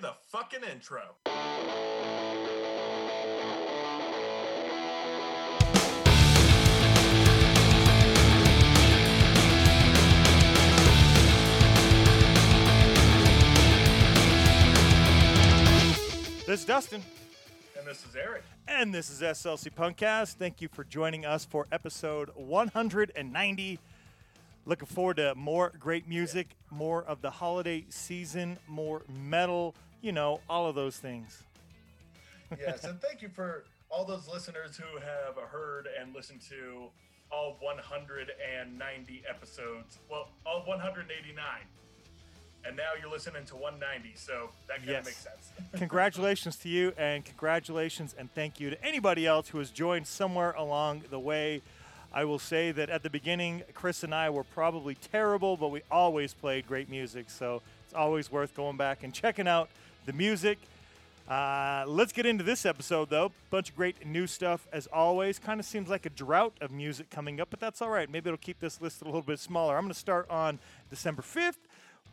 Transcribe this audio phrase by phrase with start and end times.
[0.00, 1.02] the fucking intro.
[16.46, 17.02] This is Dustin,
[17.78, 18.42] And this is Eric.
[18.66, 20.34] and this is SLC Punkcast.
[20.34, 23.78] Thank you for joining us for episode 190.
[24.66, 30.40] Looking forward to more great music, more of the holiday season, more metal, you know,
[30.48, 31.42] all of those things.
[32.58, 36.84] Yes, and thank you for all those listeners who have heard and listened to
[37.30, 39.98] all 190 episodes.
[40.10, 41.44] Well, all 189.
[42.66, 45.04] And now you're listening to 190, so that kind of Yes.
[45.06, 45.50] makes sense.
[45.78, 50.52] congratulations to you, and congratulations and thank you to anybody else who has joined somewhere
[50.52, 51.62] along the way.
[52.12, 55.82] I will say that at the beginning, Chris and I were probably terrible, but we
[55.90, 57.30] always played great music.
[57.30, 59.70] So it's always worth going back and checking out
[60.10, 60.58] the music.
[61.28, 63.30] Uh, let's get into this episode, though.
[63.50, 65.38] Bunch of great new stuff, as always.
[65.38, 68.10] Kind of seems like a drought of music coming up, but that's all right.
[68.10, 69.76] Maybe it'll keep this list a little bit smaller.
[69.76, 70.58] I'm going to start on
[70.88, 71.58] December 5th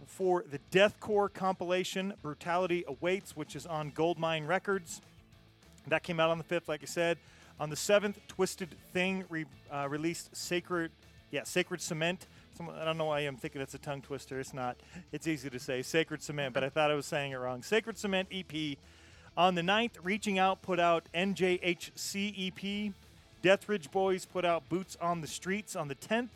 [0.06, 5.02] for the Deathcore compilation, Brutality Awaits, which is on Goldmine Records.
[5.88, 7.18] That came out on the 5th, like I said.
[7.60, 10.92] On the 7th, Twisted Thing re- uh, released Sacred,
[11.32, 12.28] yeah, Sacred Cement.
[12.58, 14.40] Some, I don't know why I'm thinking it's a tongue twister.
[14.40, 14.78] It's not.
[15.12, 17.62] It's easy to say Sacred Cement, but I thought I was saying it wrong.
[17.62, 18.78] Sacred Cement EP.
[19.38, 22.94] On the 9th, Reaching Out put out NJHC EP.
[23.44, 26.30] Deathridge Boys put out Boots on the Streets on the 10th.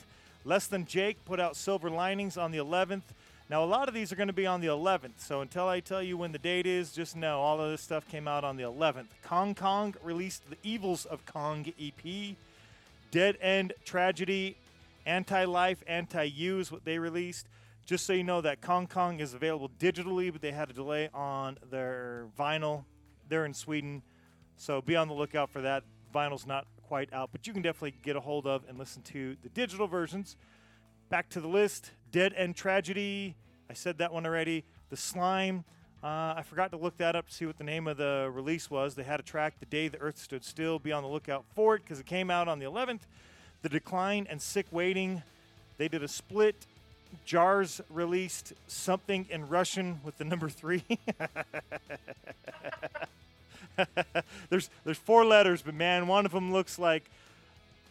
[0.45, 3.01] Less Than Jake put out Silver Linings on the 11th.
[3.49, 5.81] Now, a lot of these are going to be on the 11th, so until I
[5.81, 8.55] tell you when the date is, just know all of this stuff came out on
[8.55, 9.07] the 11th.
[9.23, 12.35] Kong Kong released The Evils of Kong EP.
[13.11, 14.55] Dead End Tragedy,
[15.05, 17.47] Anti Life, Anti Use, what they released.
[17.85, 21.09] Just so you know that Kong Kong is available digitally, but they had a delay
[21.13, 22.85] on their vinyl.
[23.27, 24.03] They're in Sweden,
[24.57, 25.83] so be on the lookout for that.
[26.13, 29.35] Vinyl's not quite out, but you can definitely get a hold of and listen to
[29.41, 30.35] the digital versions.
[31.09, 33.35] Back to the list Dead End Tragedy.
[33.69, 34.65] I said that one already.
[34.89, 35.63] The Slime.
[36.03, 38.69] Uh, I forgot to look that up to see what the name of the release
[38.69, 38.95] was.
[38.95, 40.79] They had a track, The Day the Earth Stood Still.
[40.79, 43.01] Be on the lookout for it because it came out on the 11th.
[43.61, 45.23] The Decline and Sick Waiting.
[45.77, 46.55] They did a split.
[47.25, 50.83] Jars released something in Russian with the number three.
[54.49, 57.03] there's there's four letters, but man, one of them looks like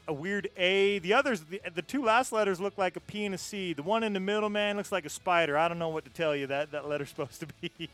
[0.08, 0.98] a weird A.
[0.98, 3.72] The others, the, the two last letters look like a P and a C.
[3.72, 5.56] The one in the middle, man, looks like a spider.
[5.56, 7.88] I don't know what to tell you that that letter's supposed to be.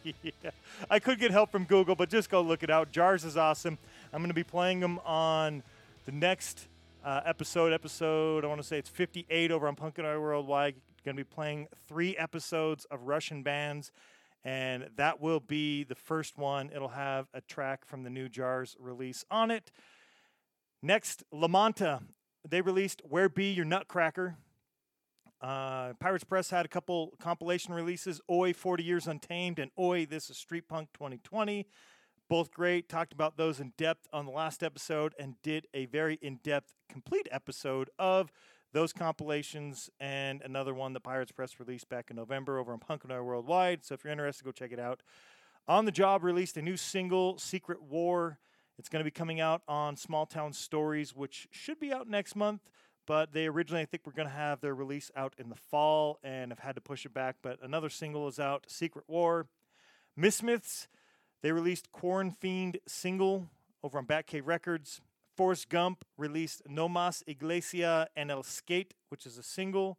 [0.90, 2.90] I could get help from Google, but just go look it out.
[2.92, 3.78] Jars is awesome.
[4.12, 5.62] I'm going to be playing them on
[6.06, 6.66] the next
[7.06, 7.72] uh, episode.
[7.72, 10.74] Episode, I want to say it's 58 over on Punk and I Worldwide.
[11.04, 13.92] Going to be playing three episodes of Russian bands
[14.44, 16.70] and that will be the first one.
[16.74, 19.70] It'll have a track from the new Jars release on it.
[20.82, 22.02] Next, Lamanta.
[22.48, 24.36] They released Where Be Your Nutcracker.
[25.40, 30.30] Uh, Pirates Press had a couple compilation releases Oi 40 Years Untamed and Oi This
[30.30, 31.66] is Street Punk 2020.
[32.28, 32.88] Both great.
[32.88, 36.74] Talked about those in depth on the last episode and did a very in depth,
[36.88, 38.32] complete episode of
[38.72, 43.04] those compilations and another one that Pirates Press released back in November over on Punk
[43.04, 43.84] and I Worldwide.
[43.84, 45.02] So if you're interested, go check it out.
[45.68, 48.38] On the Job released a new single, Secret War.
[48.78, 52.36] It's going to be coming out on Small Town Stories, which should be out next
[52.36, 52.60] month.
[53.06, 56.18] But they originally, I think, were going to have their release out in the fall
[56.24, 57.36] and have had to push it back.
[57.40, 59.46] But another single is out, Secret War.
[60.18, 60.88] Mismiths,
[61.46, 63.46] they released Corn Fiend single
[63.84, 65.00] over on Batcave Records.
[65.36, 69.96] Forrest Gump released No Mas Iglesia and El Skate, which is a single.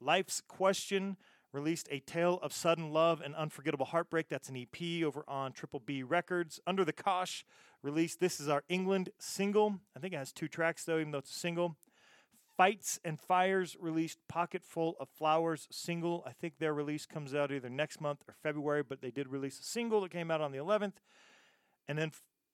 [0.00, 1.16] Life's Question
[1.52, 4.28] released A Tale of Sudden Love and Unforgettable Heartbreak.
[4.28, 6.58] That's an EP over on Triple B Records.
[6.66, 7.44] Under the Kosh
[7.84, 9.78] released This Is Our England single.
[9.96, 11.76] I think it has two tracks, though, even though it's a single.
[12.60, 16.22] Fights and Fires released Pocket Full of Flowers single.
[16.26, 19.58] I think their release comes out either next month or February, but they did release
[19.58, 20.96] a single that came out on the 11th.
[21.88, 22.12] And then,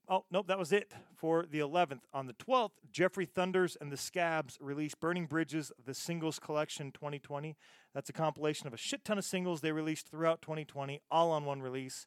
[0.08, 2.03] oh, nope, that was it for the 11th.
[2.14, 7.56] On the 12th, Jeffrey Thunders and the Scabs released Burning Bridges, the Singles Collection 2020.
[7.93, 11.44] That's a compilation of a shit ton of singles they released throughout 2020, all on
[11.44, 12.06] one release.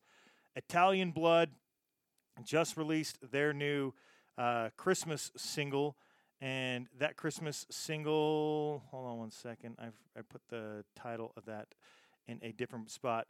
[0.56, 1.50] Italian Blood
[2.46, 3.94] just released their new
[4.38, 5.98] uh, Christmas single.
[6.42, 9.76] And that Christmas single, hold on one second.
[9.78, 11.76] I've I put the title of that
[12.28, 13.28] in a different spot.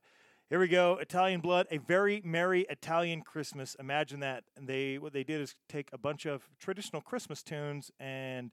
[0.50, 0.98] Here we go.
[0.98, 3.76] Italian Blood, a very merry Italian Christmas.
[3.80, 4.44] Imagine that.
[4.58, 8.52] And they what they did is take a bunch of traditional Christmas tunes and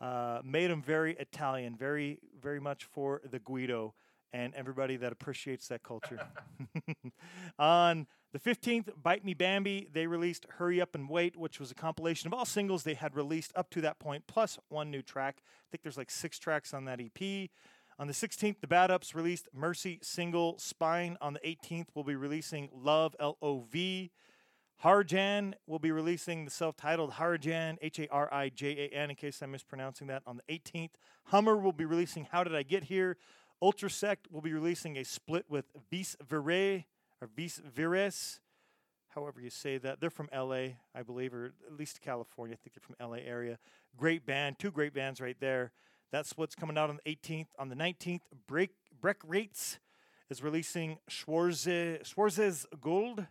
[0.00, 3.94] uh, made them very Italian, very very much for the Guido
[4.32, 6.20] and everybody that appreciates that culture.
[7.58, 11.74] On the 15th, Bite Me Bambi, they released Hurry Up and Wait, which was a
[11.74, 15.38] compilation of all singles they had released up to that point, plus one new track.
[15.40, 17.48] I think there's like six tracks on that EP.
[17.98, 21.16] On the 16th, the Bad Ups released Mercy single Spine.
[21.20, 24.10] On the 18th, we'll be releasing Love, L O V.
[24.84, 29.10] Harijan will be releasing the self titled Harijan, H A R I J A N,
[29.10, 30.90] in case I'm mispronouncing that, on the 18th.
[31.24, 33.16] Hummer will be releasing How Did I Get Here?
[33.62, 36.84] Ultrasect will be releasing a split with Vis Vire,
[37.20, 38.40] or Vis Vires,
[39.08, 40.00] however you say that.
[40.00, 42.54] They're from LA, I believe, or at least California.
[42.54, 43.58] I think they're from LA area.
[43.96, 45.72] Great band, two great bands right there.
[46.12, 47.48] That's what's coming out on the 18th.
[47.58, 48.70] On the 19th, Break
[49.00, 49.78] Breck Rates
[50.30, 53.26] is releasing Schwarze, Schwarzes Gold.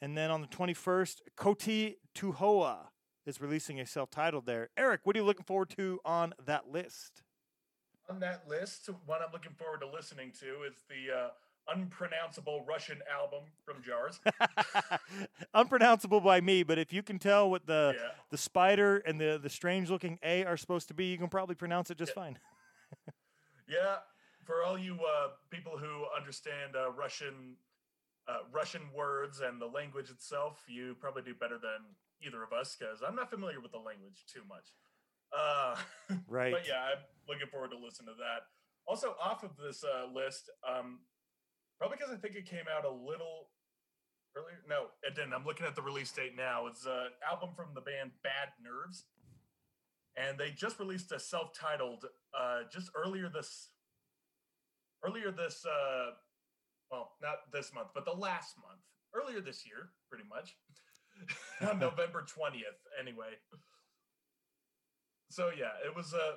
[0.00, 2.78] And then on the 21st, Koti Tuhoa
[3.26, 4.70] is releasing a self titled there.
[4.76, 7.22] Eric, what are you looking forward to on that list?
[8.10, 11.28] On that list, one I'm looking forward to listening to is the uh,
[11.76, 14.18] unpronounceable Russian album from Jars.
[15.54, 18.08] Unpronounceable by me, but if you can tell what the Yeah.
[18.30, 21.54] the spider and the the strange looking A are supposed to be, you can probably
[21.54, 22.22] pronounce it just Yeah.
[22.22, 22.38] fine.
[23.70, 23.96] Yeah,
[24.46, 27.56] for all you uh, people who understand uh, Russian
[28.26, 31.84] uh, Russian words and the language itself, you probably do better than
[32.22, 34.72] either of us because I'm not familiar with the language too much.
[35.36, 35.76] Uh,
[36.26, 36.52] Right.
[36.54, 36.98] But yeah, I'm
[37.28, 38.48] looking forward to listen to that.
[38.86, 41.00] Also, off of this uh, list, um,
[41.78, 43.50] probably because I think it came out a little
[44.36, 44.58] earlier.
[44.68, 45.34] No, it didn't.
[45.34, 46.66] I'm looking at the release date now.
[46.66, 49.04] It's an album from the band Bad Nerves,
[50.16, 52.06] and they just released a self-titled
[52.38, 53.70] uh, just earlier this
[55.04, 56.10] earlier this uh,
[56.90, 58.80] well, not this month, but the last month,
[59.14, 60.56] earlier this year, pretty much
[61.68, 62.80] on November 20th.
[62.98, 63.36] Anyway,
[65.30, 66.36] so yeah, it was a.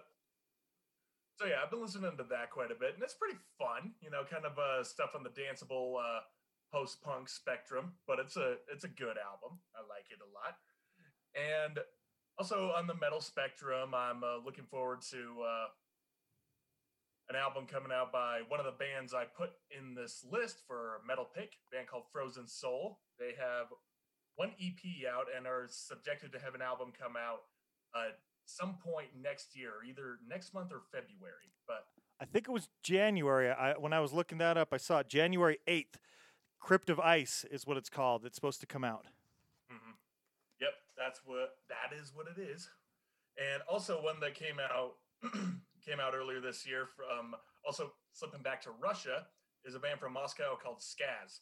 [1.41, 3.97] So yeah, I've been listening to that quite a bit, and it's pretty fun.
[3.97, 6.21] You know, kind of uh, stuff on the danceable uh,
[6.71, 9.57] post-punk spectrum, but it's a it's a good album.
[9.73, 10.61] I like it a lot,
[11.33, 11.79] and
[12.37, 15.67] also on the metal spectrum, I'm uh, looking forward to uh,
[17.33, 21.01] an album coming out by one of the bands I put in this list for
[21.07, 22.99] Metal Pick, band called Frozen Soul.
[23.17, 23.65] They have
[24.35, 27.49] one EP out and are subjected to have an album come out
[27.97, 28.13] uh,
[28.57, 31.51] some point next year, either next month or February.
[31.67, 31.85] But
[32.19, 33.49] I think it was January.
[33.49, 35.95] I, when I was looking that up, I saw it January 8th.
[36.59, 38.25] Crypt of Ice is what it's called.
[38.25, 39.05] It's supposed to come out.
[39.71, 39.93] mhm.
[40.59, 42.69] yep, that's what that is what it is.
[43.37, 44.95] And also one that came out
[45.85, 47.33] came out earlier this year from
[47.65, 49.25] also slipping back to Russia
[49.65, 51.39] is a band from Moscow called Skaz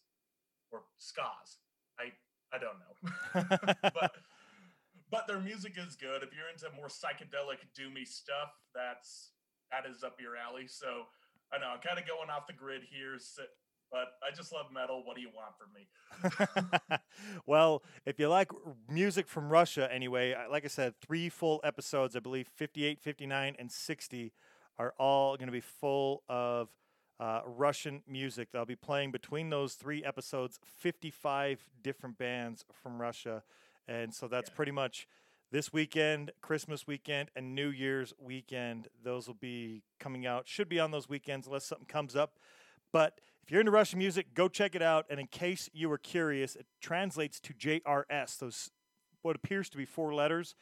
[0.71, 1.57] or Skaz.
[1.99, 2.11] I
[2.53, 3.75] I don't know.
[3.93, 4.11] but
[5.11, 6.23] but their music is good.
[6.23, 9.31] If you're into more psychedelic doomy stuff, that's
[9.71, 10.67] that is up your alley.
[10.67, 11.05] So
[11.53, 13.17] I know I'm kind of going off the grid here,
[13.91, 15.03] but I just love metal.
[15.03, 16.97] What do you want from me?
[17.45, 18.51] well, if you like
[18.89, 23.71] music from Russia, anyway, like I said, three full episodes, I believe 58, 59, and
[23.71, 24.31] 60
[24.77, 26.69] are all going to be full of
[27.19, 28.49] uh, Russian music.
[28.51, 33.43] They'll be playing between those three episodes 55 different bands from Russia.
[33.89, 34.55] And so that's Yeah.
[34.55, 35.07] pretty much
[35.49, 38.87] this weekend, Christmas weekend, and New Year's weekend.
[39.01, 40.47] Those will be coming out.
[40.47, 42.37] Should be on those weekends unless something comes up.
[42.91, 45.07] But if you're into Russian music, go check it out.
[45.09, 48.69] And in case you were curious, it translates to JRS, those
[49.23, 50.55] what appears to be four letters.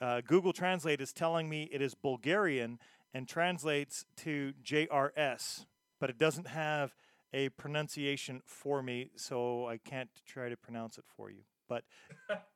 [0.00, 2.80] Uh, Google Translate is telling me it is Bulgarian
[3.14, 5.66] and translates to JRS,
[6.00, 6.96] but it doesn't have
[7.32, 11.44] a pronunciation for me, so I can't try to pronounce it for you.
[11.68, 11.84] But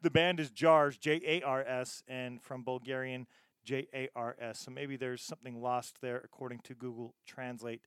[0.03, 3.27] the band is Jars, J A R S, and from Bulgarian,
[3.65, 4.61] J A R S.
[4.61, 7.83] So maybe there's something lost there according to Google Translate.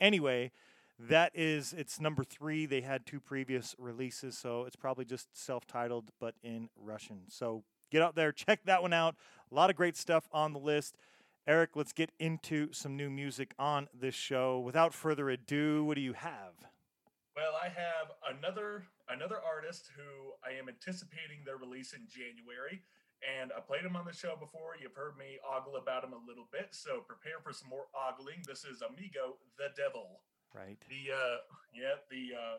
[0.00, 0.52] Anyway,
[0.98, 2.66] that is it's number three.
[2.66, 7.22] They had two previous releases, so it's probably just self-titled but in Russian.
[7.28, 9.16] So get out there, check that one out.
[9.50, 10.96] A lot of great stuff on the list.
[11.46, 14.58] Eric, let's get into some new music on this show.
[14.58, 16.52] Without further ado, what do you have?
[17.34, 22.82] Well, I have another another artist who I am anticipating their release in January,
[23.24, 24.78] and I played him on the show before.
[24.80, 28.44] You've heard me ogle about him a little bit, so prepare for some more ogling.
[28.46, 30.22] This is Amigo the Devil.
[30.54, 30.78] Right.
[30.88, 31.36] The uh,
[31.74, 32.56] yeah, the uh,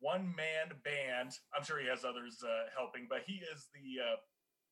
[0.00, 1.38] one man band.
[1.56, 4.16] I'm sure he has others uh, helping, but he is the uh,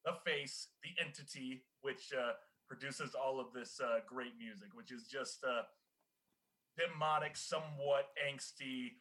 [0.05, 2.33] the face, the entity which uh,
[2.69, 5.63] produces all of this uh, great music, which is just uh,
[6.77, 8.99] demonic, somewhat angsty,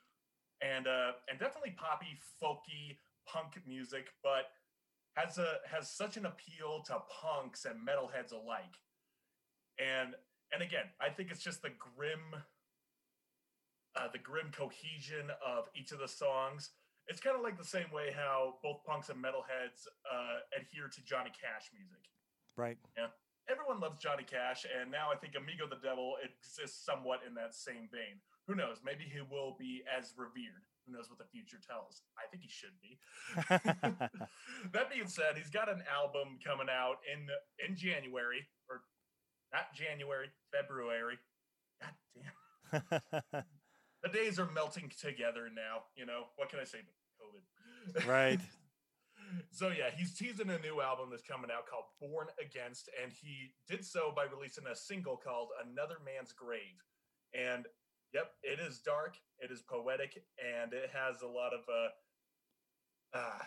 [0.62, 4.52] and uh, and definitely poppy, folky, punk music, but
[5.16, 8.78] has a has such an appeal to punks and metalheads alike.
[9.80, 10.16] And
[10.54, 12.42] and again, I think it's just the grim
[13.96, 16.72] uh, the grim cohesion of each of the songs.
[17.08, 21.04] It's kind of like the same way how both punks and metalheads uh, adhere to
[21.04, 22.06] Johnny Cash music.
[22.56, 22.78] Right.
[22.98, 23.08] Yeah.
[23.50, 27.56] Everyone loves Johnny Cash, and now I think Amigo the Devil exists somewhat in that
[27.56, 28.22] same vein.
[28.50, 28.82] Who knows?
[28.84, 30.66] Maybe he will be as revered.
[30.88, 32.02] Who knows what the future tells?
[32.18, 32.98] I think he should be.
[34.74, 37.28] that being said, he's got an album coming out in
[37.62, 38.82] in January, or
[39.54, 41.20] not January, February.
[41.80, 43.44] God damn.
[44.02, 45.86] the days are melting together now.
[45.96, 46.80] You know what can I say?
[47.22, 48.08] COVID.
[48.08, 48.40] right.
[49.52, 53.54] so yeah, he's teasing a new album that's coming out called Born Against, and he
[53.68, 56.82] did so by releasing a single called Another Man's Grave.
[57.32, 57.68] And
[58.14, 63.44] yep, it is dark, it is poetic, and it has a lot of uh, uh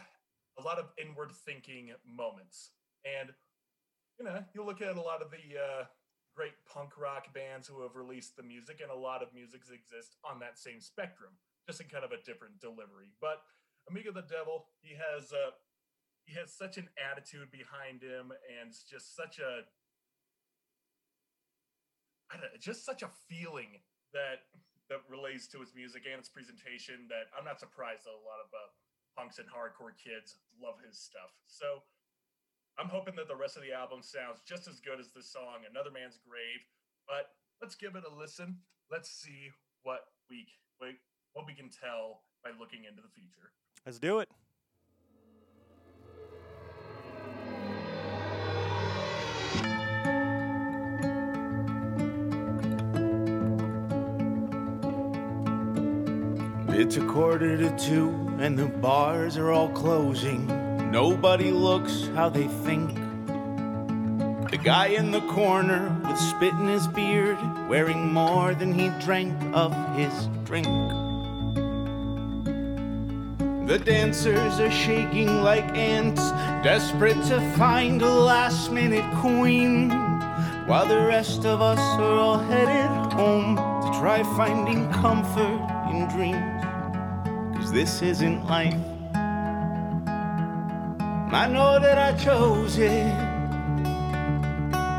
[0.59, 2.71] a lot of inward thinking moments.
[3.05, 3.31] And
[4.19, 5.85] you know, you look at a lot of the uh
[6.35, 10.17] great punk rock bands who have released the music, and a lot of musics exist
[10.25, 11.31] on that same spectrum,
[11.67, 13.13] just in kind of a different delivery.
[13.21, 13.43] But
[13.91, 15.53] Amigo the Devil, he has uh,
[16.25, 19.65] he has such an attitude behind him, and just such a
[22.41, 23.81] know, just such a feeling
[24.13, 24.47] that
[24.91, 28.45] that relates to his music and his presentation that I'm not surprised that a lot
[28.45, 28.69] of uh,
[29.17, 31.33] punks and hardcore kids love his stuff.
[31.49, 31.81] So
[32.77, 35.65] I'm hoping that the rest of the album sounds just as good as this song,
[35.65, 36.61] Another Man's Grave.
[37.09, 38.61] But let's give it a listen.
[38.91, 39.49] Let's see
[39.83, 40.47] what we
[41.33, 43.53] what we can tell by looking into the future.
[43.87, 44.29] Let's do it.
[56.83, 58.11] It's a quarter to two,
[58.41, 60.49] and the bars are all closing.
[60.91, 62.97] Nobody looks how they think.
[64.51, 69.33] The guy in the corner with spit in his beard, wearing more than he drank
[69.55, 70.67] of his drink.
[73.69, 76.33] The dancers are shaking like ants,
[76.65, 79.91] desperate to find a last minute queen.
[80.67, 85.61] While the rest of us are all headed home to try finding comfort
[85.93, 86.62] in dreams.
[87.73, 88.75] This isn't life.
[91.33, 93.11] I know that I chose it,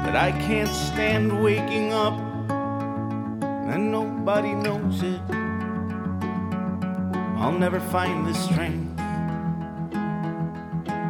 [0.04, 2.18] but I can't stand waking up
[3.70, 5.22] and nobody knows it.
[7.38, 8.98] I'll never find the strength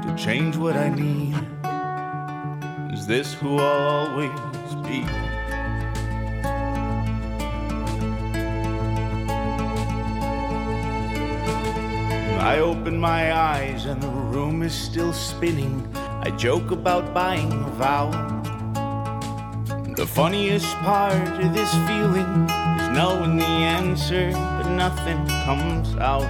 [0.04, 1.34] to change what I need.
[2.94, 5.06] Is this who I'll always be?
[12.44, 15.88] I open my eyes and the room is still spinning.
[15.96, 18.12] I joke about buying a vowel.
[19.96, 26.28] The funniest part of this feeling is knowing the answer, but nothing comes out.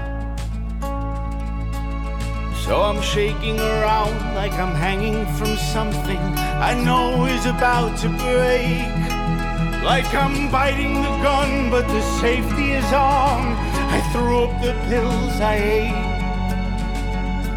[2.63, 6.21] So I'm shaking around like I'm hanging from something
[6.69, 8.85] I know is about to break.
[9.83, 13.57] Like I'm biting the gun, but the safety is on.
[13.95, 16.02] I threw up the pills I ate.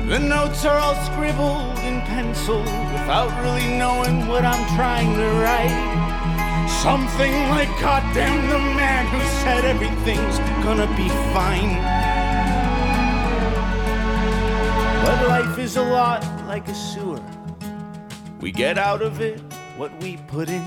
[0.06, 6.68] The notes are all scribbled in pencil without really knowing what I'm trying to write.
[6.80, 11.74] Something like, goddamn the man who said everything's gonna be fine.
[15.04, 17.20] But life is a lot like a sewer.
[18.40, 19.40] We get out of it
[19.76, 20.62] what we put in.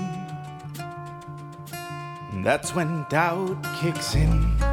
[2.32, 4.69] And that's when doubt kicks in.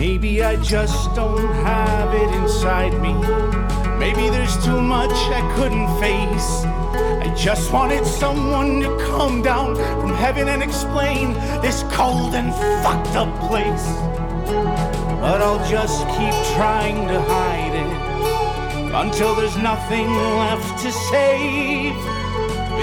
[0.00, 3.14] Maybe I just don't have it inside me.
[3.98, 6.50] Maybe there's too much I couldn't face.
[7.24, 12.52] I just wanted someone to come down from heaven and explain this cold and
[12.84, 13.86] fucked up place.
[15.22, 21.96] But I'll just keep trying to hide it until there's nothing left to save.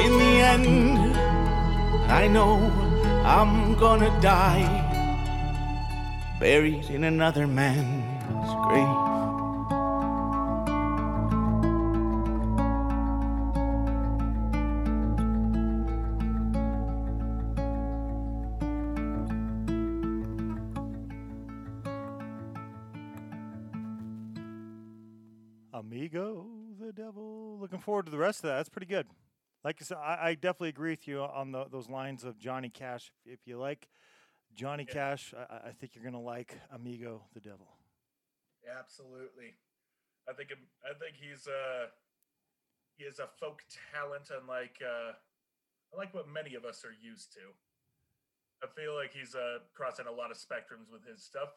[0.03, 1.15] In the end,
[2.11, 2.57] I know
[3.23, 4.82] I'm gonna die
[6.43, 8.85] buried in another man's grave.
[25.71, 26.45] Amigo
[26.77, 27.57] the Devil.
[27.61, 28.57] Looking forward to the rest of that.
[28.57, 29.07] That's pretty good.
[29.63, 32.69] Like I said, I, I definitely agree with you on the, those lines of Johnny
[32.69, 33.13] Cash.
[33.25, 33.87] If you like
[34.55, 34.93] Johnny yeah.
[34.93, 37.67] Cash, I, I, think you're gonna like Amigo the Devil.
[38.79, 39.55] Absolutely,
[40.29, 40.49] I think
[40.83, 41.87] I think he's a
[42.97, 43.61] he is a folk
[43.93, 45.13] talent unlike uh,
[45.93, 47.53] I like what many of us are used to.
[48.63, 51.49] I feel like he's uh, crossing a lot of spectrums with his stuff.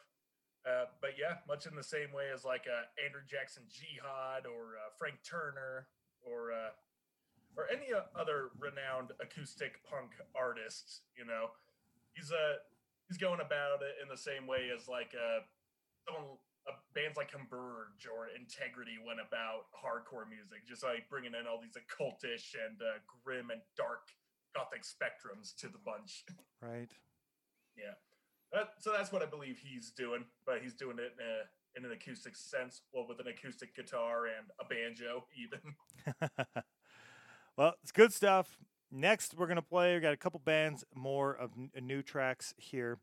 [0.67, 4.75] Uh, but yeah, much in the same way as like uh, Andrew Jackson Jihad or
[4.75, 5.87] uh, Frank Turner
[6.26, 6.75] or uh,
[7.57, 11.07] or any other renowned acoustic punk artist.
[11.17, 11.55] You know,
[12.15, 12.59] he's uh,
[13.09, 15.45] he's going about it in the same way as like a
[16.07, 21.47] someone uh, bands like Converge or Integrity went about hardcore music, just like bringing in
[21.47, 24.11] all these occultish and uh, grim and dark
[24.55, 26.25] gothic spectrums to the bunch.
[26.63, 26.91] Right.
[27.77, 27.93] Yeah.
[28.51, 31.85] That, so that's what I believe he's doing, but he's doing it in, a, in
[31.85, 35.61] an acoustic sense, well, with an acoustic guitar and a banjo, even.
[37.59, 38.59] well, it's good stuff.
[38.90, 39.95] Next, we're going to play.
[39.95, 42.99] We got a couple bands more of n- new tracks here.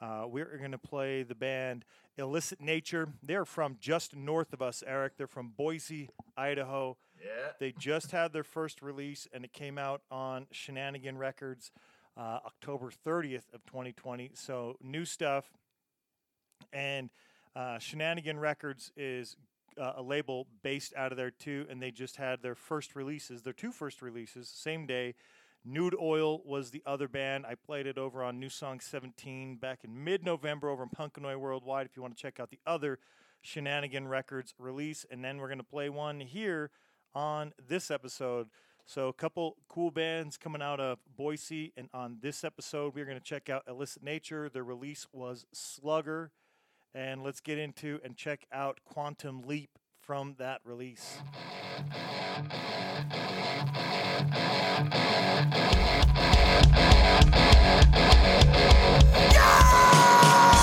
[0.00, 1.84] Uh, we're going to play the band
[2.18, 3.08] Illicit Nature.
[3.22, 5.14] They're from just north of us, Eric.
[5.16, 6.96] They're from Boise, Idaho.
[7.22, 7.52] Yeah.
[7.58, 11.72] They just had their first release, and it came out on Shenanigan Records
[12.16, 14.30] uh, October 30th of 2020.
[14.34, 15.50] So new stuff.
[16.72, 17.10] And
[17.54, 19.36] uh, Shenanigan Records is
[19.78, 23.42] uh, a label based out of there too, and they just had their first releases,
[23.42, 25.14] their two first releases, same day.
[25.64, 27.44] Nude Oil was the other band.
[27.44, 31.36] I played it over on New Song 17 back in mid November over in Punkanoy
[31.36, 33.00] Worldwide if you want to check out the other
[33.42, 35.04] Shenanigan Records release.
[35.10, 36.70] And then we're going to play one here
[37.16, 38.48] on this episode.
[38.84, 41.72] So, a couple cool bands coming out of Boise.
[41.76, 44.48] And on this episode, we're going to check out Illicit Nature.
[44.48, 46.30] Their release was Slugger.
[46.96, 49.68] And let's get into and check out Quantum Leap
[50.00, 51.18] from that release.
[59.36, 60.55] Lot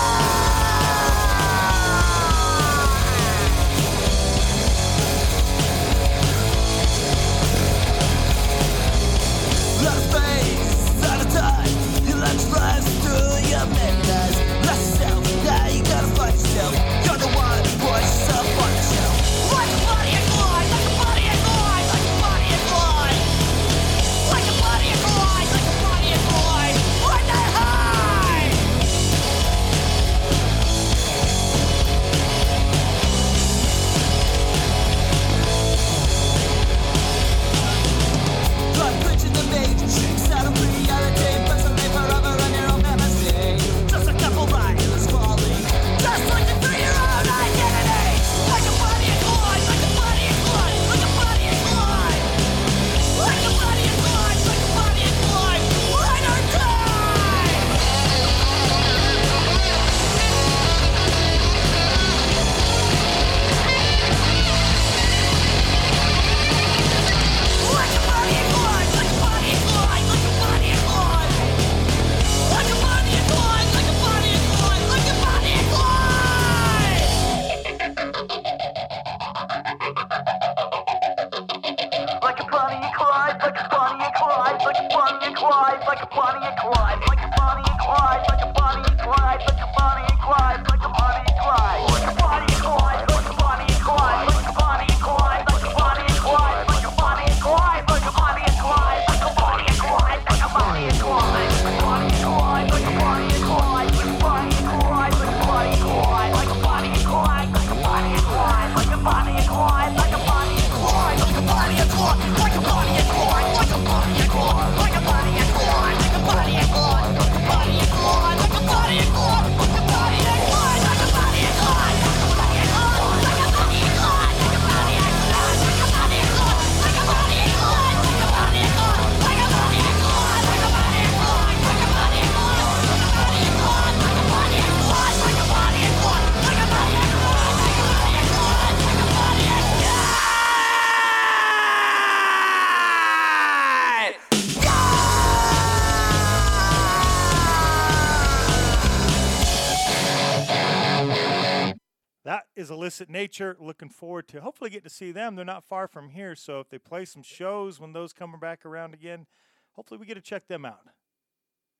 [152.94, 153.58] Illicit Nature.
[153.60, 155.36] Looking forward to hopefully get to see them.
[155.36, 158.66] They're not far from here, so if they play some shows when those come back
[158.66, 159.26] around again,
[159.72, 160.82] hopefully we get to check them out.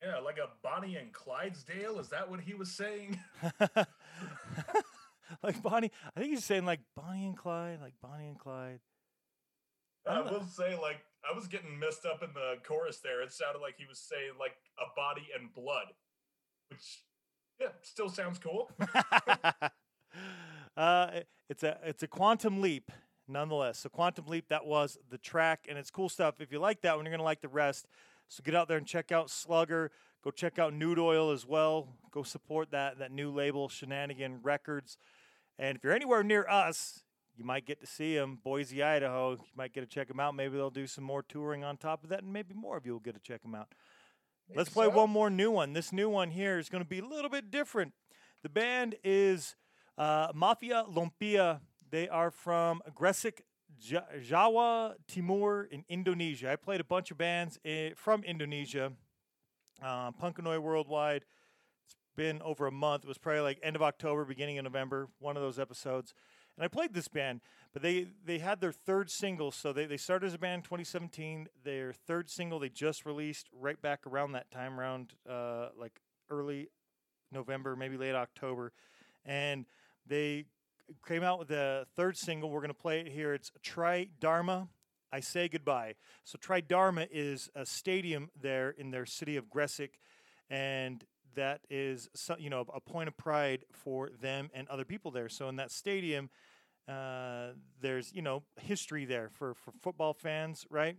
[0.02, 2.00] Yeah, like a Bonnie and Clydesdale.
[2.00, 3.20] Is that what he was saying?
[5.42, 8.80] like Bonnie, I think he's saying like Bonnie and Clyde, like Bonnie and Clyde.
[10.06, 13.22] I not- will say, like, I was getting messed up in the chorus there.
[13.22, 15.94] It sounded like he was saying, like, a body and blood,
[16.68, 17.04] which,
[17.58, 18.70] yeah, still sounds cool.
[20.76, 21.10] uh,
[21.48, 22.90] it's a it's a quantum leap
[23.28, 23.78] nonetheless.
[23.78, 26.40] So quantum leap that was the track, and it's cool stuff.
[26.40, 27.86] If you like that one, you're gonna like the rest.
[28.28, 29.90] So get out there and check out Slugger.
[30.22, 31.88] Go check out Nude Oil as well.
[32.10, 34.96] Go support that that new label, Shenanigan Records.
[35.58, 37.04] And if you're anywhere near us,
[37.36, 38.38] you might get to see them.
[38.42, 39.32] Boise, Idaho.
[39.32, 40.34] You might get to check them out.
[40.34, 42.92] Maybe they'll do some more touring on top of that, and maybe more of you
[42.92, 43.68] will get to check them out.
[44.54, 44.90] Let's play so.
[44.90, 45.72] one more new one.
[45.72, 47.92] This new one here is going to be a little bit different.
[48.42, 49.56] The band is
[49.98, 51.60] uh, Mafia Lumpia.
[51.90, 53.40] They are from Gresik,
[53.80, 56.50] Ja- Jawa Timur in Indonesia.
[56.50, 58.92] I played a bunch of bands i- from Indonesia,
[59.82, 61.24] uh, Punkanoid Worldwide.
[61.86, 63.04] It's been over a month.
[63.04, 66.14] It was probably like end of October, beginning of November, one of those episodes.
[66.56, 67.40] And I played this band,
[67.72, 69.50] but they, they had their third single.
[69.50, 71.48] So they, they started as a band in 2017.
[71.64, 76.68] Their third single they just released right back around that time, around uh, like early
[77.32, 78.72] November, maybe late October.
[79.24, 79.66] And
[80.06, 80.44] they
[81.06, 82.50] came out with the third single.
[82.50, 83.34] We're going to play it here.
[83.34, 84.68] It's Tri Dharma.
[85.12, 85.94] I say goodbye.
[86.24, 89.90] So Tri Dharma is a stadium there in their city of Gresik,
[90.50, 91.04] and
[91.36, 95.28] that is you know a point of pride for them and other people there.
[95.28, 96.30] So in that stadium,
[96.88, 100.96] uh, there's you know history there for for football fans, right?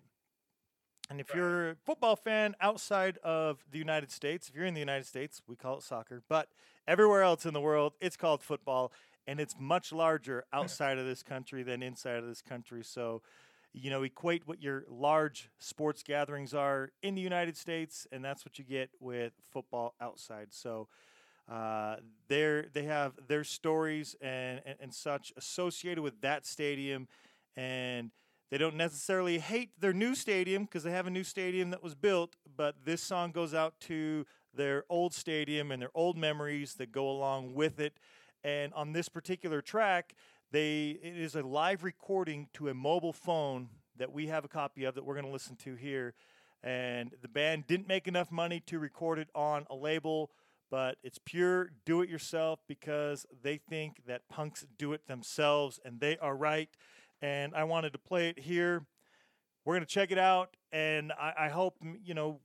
[1.09, 1.35] And if Right.
[1.35, 5.41] you're a football fan outside of the United States, if you're in the United States,
[5.47, 6.49] we call it soccer, but
[6.87, 8.91] everywhere else in the world, it's called football,
[9.27, 12.83] and it's much larger outside of this country than inside of this country.
[12.83, 13.21] So,
[13.73, 18.43] you know, equate what your large sports gatherings are in the United States, and that's
[18.45, 20.47] what you get with football outside.
[20.53, 20.87] So,
[21.49, 27.07] uh, they're, they have their stories and, and, and such associated with that stadium,
[27.55, 28.11] and
[28.51, 31.95] they don't necessarily hate their new stadium because they have a new stadium that was
[31.95, 36.91] built, but this song goes out to their old stadium and their old memories that
[36.91, 37.97] go along with it.
[38.43, 40.13] And on this particular track,
[40.51, 44.84] they it is a live recording to a mobile phone that we have a copy
[44.84, 46.13] of that we're going to listen to here.
[46.63, 50.31] And the band didn't make enough money to record it on a label,
[50.69, 55.99] but it's pure do it yourself because they think that punks do it themselves, and
[55.99, 56.69] they are right.
[57.25, 58.85] And I wanted to play it here.
[59.65, 62.39] We're going to check it out, and I, I hope, you know,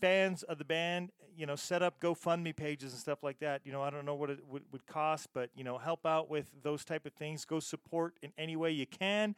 [0.00, 3.60] fans of the band, you know, set up GoFundMe pages and stuff like that.
[3.64, 6.30] You know, I don't know what it would, would cost, but you know, help out
[6.30, 7.44] with those type of things.
[7.44, 9.34] Go support in any way you can,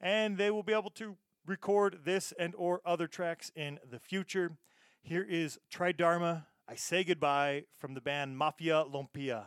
[0.00, 4.52] and they will be able to record this and or other tracks in the future.
[5.02, 6.44] Here is Tridharma.
[6.68, 9.46] I say goodbye from the band Mafia Lumpia.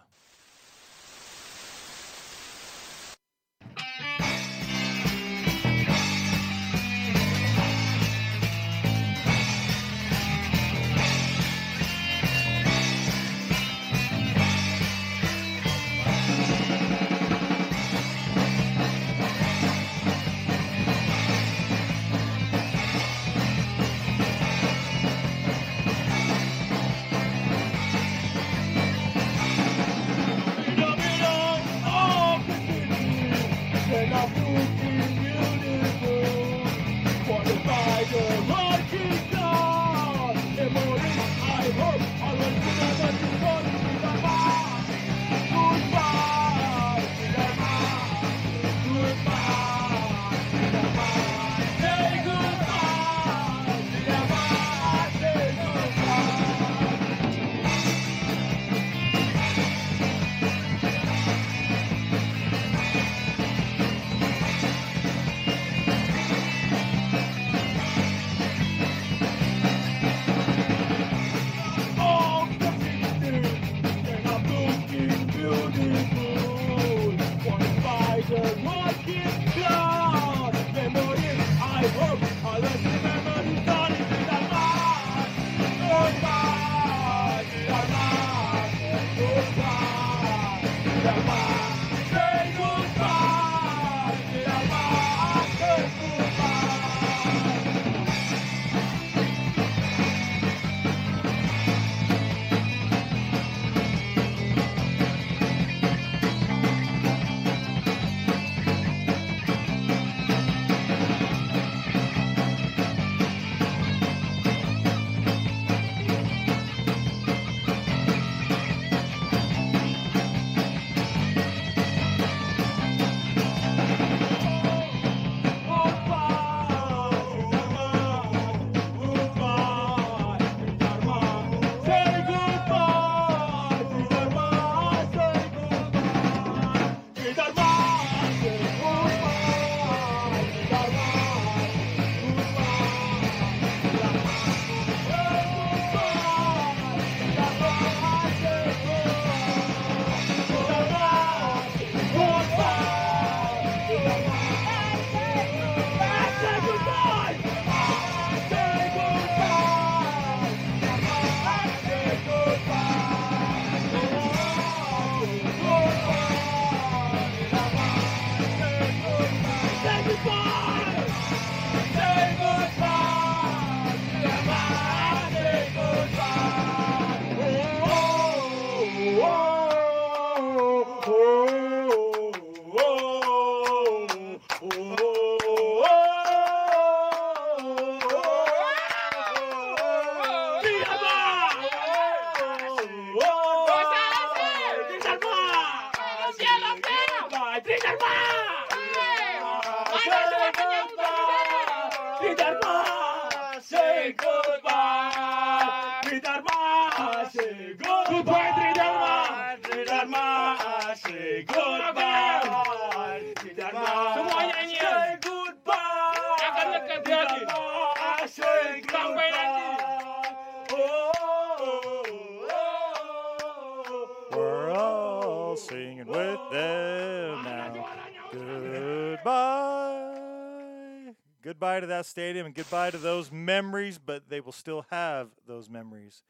[231.78, 235.70] Goodbye to that stadium and goodbye to those memories, but they will still have those
[235.70, 236.24] memories.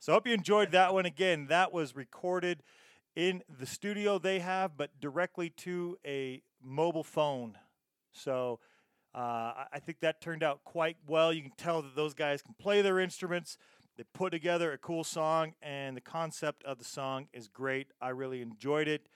[0.00, 1.06] So I hope you enjoyed that one.
[1.06, 2.64] Again, that was recorded
[3.14, 7.56] in the studio they have, but directly to a mobile phone.
[8.10, 8.58] So
[9.14, 11.32] uh, I- I think that turned out quite well.
[11.32, 13.56] You can tell that those guys can play their instruments.
[13.96, 17.92] They put together a cool song, and the concept of the song is great.
[18.00, 19.06] I really enjoyed it.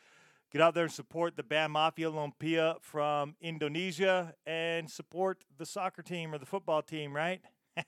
[0.53, 6.03] Get out there and support the band Mafia Lumpia from Indonesia and support the soccer
[6.03, 7.41] team or the football team, right?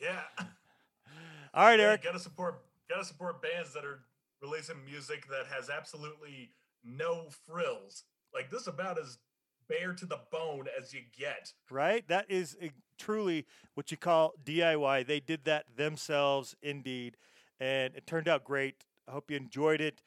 [0.00, 0.20] Yeah.
[1.54, 2.02] All right, Yeah, Eric.
[2.04, 4.00] gotta support gotta support bands that are
[4.42, 6.50] releasing music that has absolutely
[6.84, 8.04] no frills.
[8.34, 9.18] Like this about as
[9.68, 11.52] bare to the bone as you get.
[11.70, 12.06] right?
[12.08, 15.06] That is uh, truly what you call DIY.
[15.06, 17.16] They did that themselves, indeed,
[17.60, 18.84] and it turned out great.
[19.06, 20.02] I hope you enjoyed it.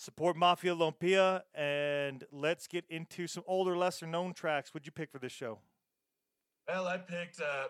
[0.00, 4.72] Support Mafia Lumpia, and let's get into some older, lesser known tracks.
[4.72, 5.58] What'd you pick for this show?
[6.68, 7.66] Well, I picked uh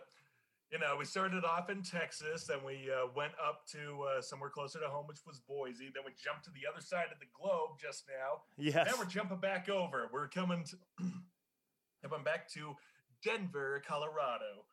[0.71, 4.51] you know, we started off in Texas and we uh, went up to uh, somewhere
[4.51, 5.91] closer to home, which was Boise.
[5.95, 8.43] Then we jumped to the other side of the globe just now.
[8.59, 8.87] Yes.
[8.87, 10.11] Now we're jumping back over.
[10.13, 10.77] We're coming to
[12.03, 12.77] coming back to
[13.25, 14.67] Denver, Colorado,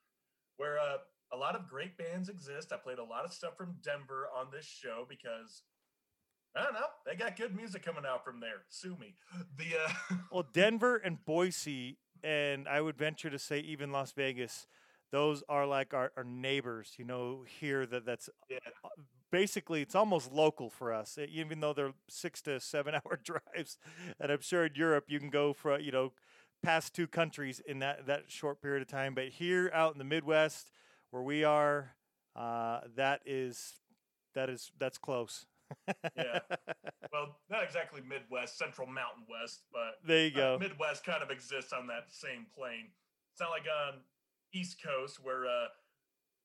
[0.57, 0.97] where uh,
[1.31, 2.73] a lot of great bands exist.
[2.73, 5.63] I played a lot of stuff from Denver on this show because
[6.55, 8.63] I don't know, they got good music coming out from there.
[8.69, 9.15] Sue me.
[9.57, 14.67] The uh, Well, Denver and Boise, and I would venture to say even Las Vegas,
[15.11, 16.93] those are like our, our neighbors.
[16.97, 18.59] You know, here that that's yeah,
[19.31, 23.77] basically it's almost local for us, even though they're six to seven hour drives.
[24.19, 26.13] And I'm sure in Europe you can go for you know
[26.63, 29.13] past two countries in that that short period of time.
[29.13, 30.71] But here out in the Midwest,
[31.11, 31.95] where we are,
[32.35, 33.73] uh, that is
[34.33, 35.45] that is that's close.
[36.15, 36.39] Yeah.
[37.13, 40.59] well, not exactly Midwest, Central Mountain West, but there you uh, go.
[40.59, 42.89] Midwest kind of exists on that same plane.
[43.33, 43.99] It's not like on
[44.53, 45.67] East Coast where uh,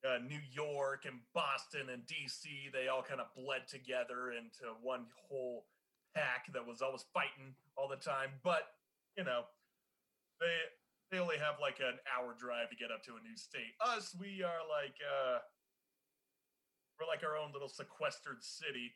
[0.06, 5.06] uh, New York and Boston and DC they all kind of bled together into one
[5.28, 5.66] whole
[6.14, 8.30] pack that was always fighting all the time.
[8.42, 8.64] But
[9.16, 9.44] you know,
[10.40, 10.56] they
[11.10, 13.74] they only have like an hour drive to get up to a new state.
[13.82, 15.38] Us, we are like uh,
[16.98, 18.92] we're like our own little sequestered city,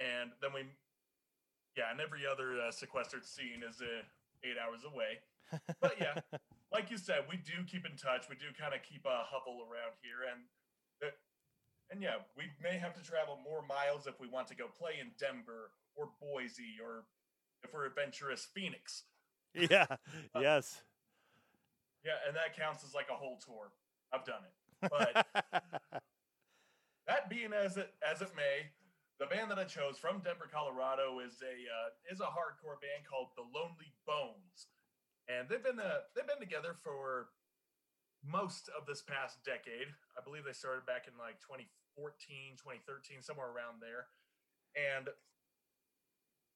[0.00, 0.64] and then we
[1.76, 4.02] yeah, and every other uh, sequestered scene is uh,
[4.42, 5.22] eight hours away.
[5.80, 6.18] But yeah,
[6.74, 8.26] like you said, we do keep in touch.
[8.28, 10.42] We do kind of keep a huddle around here, and
[11.04, 11.14] uh,
[11.90, 14.98] and yeah, we may have to travel more miles if we want to go play
[15.00, 17.04] in Denver or Boise, or
[17.62, 19.04] if we're adventurous, Phoenix.
[19.54, 19.86] yeah.
[20.40, 20.82] Yes.
[22.04, 23.72] Yeah, and that counts as like a whole tour.
[24.12, 24.90] I've done it.
[24.90, 25.26] But
[27.06, 28.70] that being as it as it may,
[29.20, 33.04] the band that I chose from Denver, Colorado, is a uh, is a hardcore band
[33.04, 34.72] called The Lonely Bones,
[35.28, 37.28] and they've been uh, they've been together for
[38.24, 39.92] most of this past decade.
[40.16, 44.08] I believe they started back in like 2014, 2013, somewhere around there,
[44.72, 45.12] and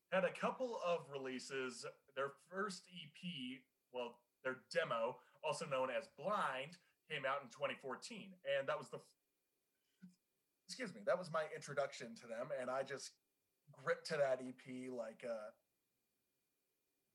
[0.08, 1.84] had a couple of releases.
[2.16, 3.20] Their first EP,
[3.92, 6.80] well, their demo, also known as Blind,
[7.12, 9.04] came out in 2014, and that was the
[10.66, 13.12] excuse me, that was my introduction to them, and I just
[13.72, 15.52] gripped to that EP like a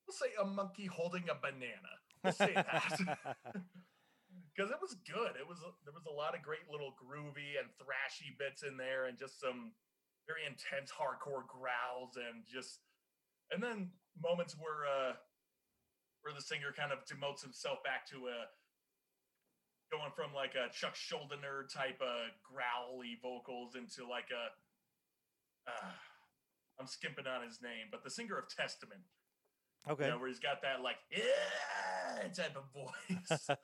[0.09, 1.93] we'll say a monkey holding a banana.
[2.23, 2.97] We'll say that
[4.49, 5.37] because it was good.
[5.37, 9.05] It was there was a lot of great little groovy and thrashy bits in there,
[9.05, 9.73] and just some
[10.27, 12.81] very intense hardcore growls, and just
[13.51, 13.89] and then
[14.21, 15.13] moments where uh
[16.21, 18.49] where the singer kind of demotes himself back to a
[19.91, 24.53] going from like a Chuck Schuldiner type of growly vocals into like a
[25.69, 25.93] uh,
[26.79, 29.01] I'm skimping on his name, but the singer of Testament,
[29.89, 30.05] okay.
[30.05, 33.49] you know, where he's got that like yeah type of voice.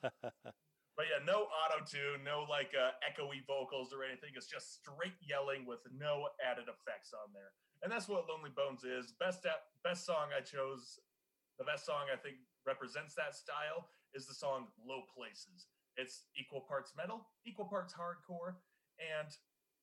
[0.96, 4.32] But yeah, no auto tune, no like uh, echoey vocals or anything.
[4.32, 7.52] It's just straight yelling with no added effects on there,
[7.84, 9.12] and that's what Lonely Bones is.
[9.20, 11.04] Best at, best song I chose,
[11.60, 16.62] the best song I think represents that style is the song "Low Places." It's equal
[16.62, 18.56] parts metal, equal parts hardcore,
[19.00, 19.30] and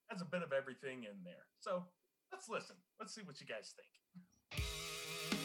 [0.09, 1.47] has a bit of everything in there.
[1.61, 1.85] So
[2.31, 2.77] let's listen.
[3.01, 5.42] Let's see what you guys think.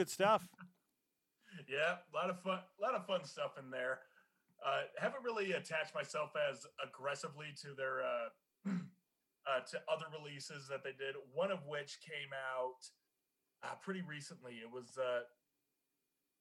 [0.00, 0.48] Good stuff.
[1.68, 3.98] Yeah, a lot of fun, a lot of fun stuff in there.
[4.64, 8.28] Uh, haven't really attached myself as aggressively to their uh,
[8.70, 11.16] uh, to other releases that they did.
[11.34, 12.78] One of which came out
[13.66, 14.62] uh, pretty recently.
[14.62, 15.26] It was uh,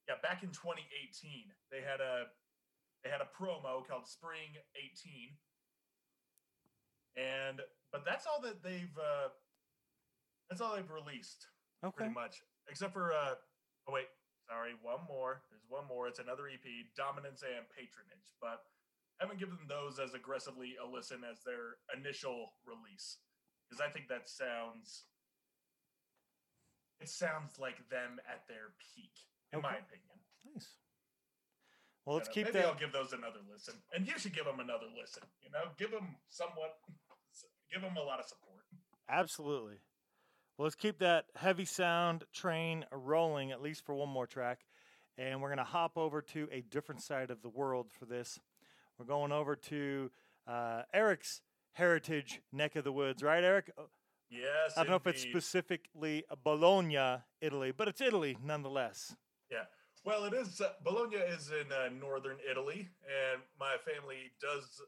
[0.07, 0.87] yeah, back in 2018.
[1.71, 2.29] They had a
[3.03, 5.33] they had a promo called Spring 18,
[7.17, 9.33] and but that's all that they've uh,
[10.49, 11.47] that's all they've released
[11.83, 11.95] Okay.
[11.97, 13.35] pretty much, except for uh,
[13.87, 14.07] oh wait,
[14.47, 15.41] sorry, one more.
[15.49, 16.07] There's one more.
[16.07, 18.63] It's another EP, Dominance and Patronage, but
[19.19, 23.17] I haven't given those as aggressively a listen as their initial release
[23.67, 25.05] because I think that sounds
[26.99, 29.13] it sounds like them at their peak,
[29.53, 30.19] in my opinion.
[30.43, 30.75] Nice.
[32.05, 32.67] Well, let's Uh, keep Maybe that.
[32.67, 35.23] I'll give those another listen, and you should give them another listen.
[35.41, 36.79] You know, give them somewhat,
[37.71, 38.65] give them a lot of support.
[39.07, 39.79] Absolutely.
[40.59, 44.65] Well, let's keep that heavy sound train rolling at least for one more track.
[45.17, 48.41] And we're going to hop over to a different side of the world for this.
[48.97, 50.11] We're going over to
[50.45, 51.39] uh, Eric's
[51.71, 53.71] heritage neck of the woods, right, Eric?
[53.77, 53.83] Uh,
[54.31, 59.15] Yes, I don't know if it's specifically Bologna, Italy, but it's Italy nonetheless.
[59.49, 59.63] Yeah.
[60.05, 60.61] Well, it is.
[60.61, 64.83] Uh, Bologna is in uh, northern Italy, and my family does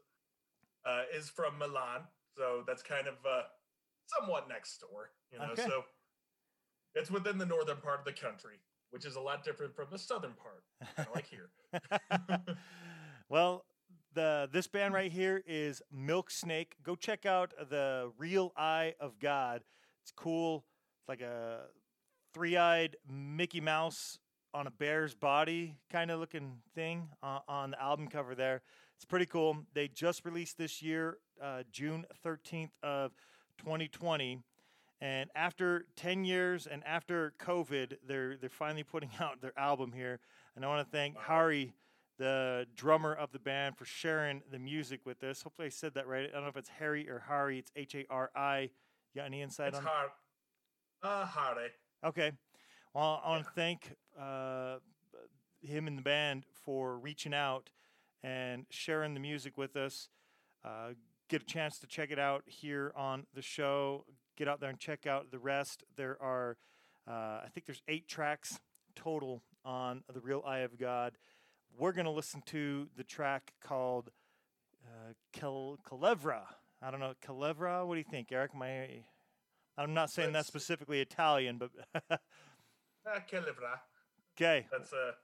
[0.84, 2.02] uh, is from Milan,
[2.36, 3.42] so that's kind of uh,
[4.18, 5.10] somewhat next door.
[5.32, 5.64] You know, Okay.
[5.66, 5.84] so
[6.94, 8.56] it's within the northern part of the country,
[8.90, 10.64] which is a lot different from the southern part,
[11.14, 11.50] like here.
[13.28, 13.64] well,
[14.14, 16.76] the this band right here is Milk Snake.
[16.82, 19.62] Go check out the Real Eye of God.
[20.02, 20.64] It's cool.
[21.00, 21.60] It's like a
[22.34, 24.18] three-eyed Mickey Mouse
[24.54, 28.62] on a bear's body kind of looking thing uh, on the album cover there.
[28.96, 29.56] It's pretty cool.
[29.74, 33.12] They just released this year, uh, June 13th of
[33.64, 34.40] 2020.
[35.00, 40.20] And after 10 years and after COVID, they're they're finally putting out their album here.
[40.54, 41.16] And I want to thank.
[41.16, 41.74] Hari,
[42.18, 45.42] the drummer of the band, for sharing the music with us.
[45.42, 46.28] Hopefully, I said that right.
[46.28, 47.58] I don't know if it's Harry or Hari.
[47.58, 48.70] It's H A R I.
[49.14, 49.84] You got any insight it's on?
[49.84, 50.10] hard.
[51.02, 51.70] Uh, Hare.
[52.04, 52.32] Okay.
[52.94, 54.76] Well, I want to thank uh,
[55.62, 57.70] him and the band for reaching out
[58.22, 60.08] and sharing the music with us.
[60.64, 60.90] Uh,
[61.32, 64.04] get a chance to check it out here on the show.
[64.36, 65.82] Get out there and check out the rest.
[65.96, 66.58] There are,
[67.08, 68.60] uh, I think there's eight tracks
[68.94, 71.16] total on The Real Eye of God.
[71.78, 74.10] We're going to listen to the track called
[74.84, 76.42] uh, Cal- Calevra.
[76.82, 77.86] I don't know, Calevra?
[77.86, 78.54] What do you think, Eric?
[78.54, 78.88] My,
[79.78, 81.70] I'm not saying that's specifically Italian, but
[83.26, 83.80] che livra.
[84.36, 84.66] okay.
[84.70, 85.14] That's a.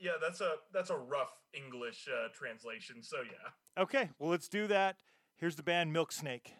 [0.00, 3.02] Yeah, that's a that's a rough English uh, translation.
[3.02, 3.82] So yeah.
[3.82, 4.96] Okay, well, let's do that.
[5.36, 6.52] Here's the band Milk Snake.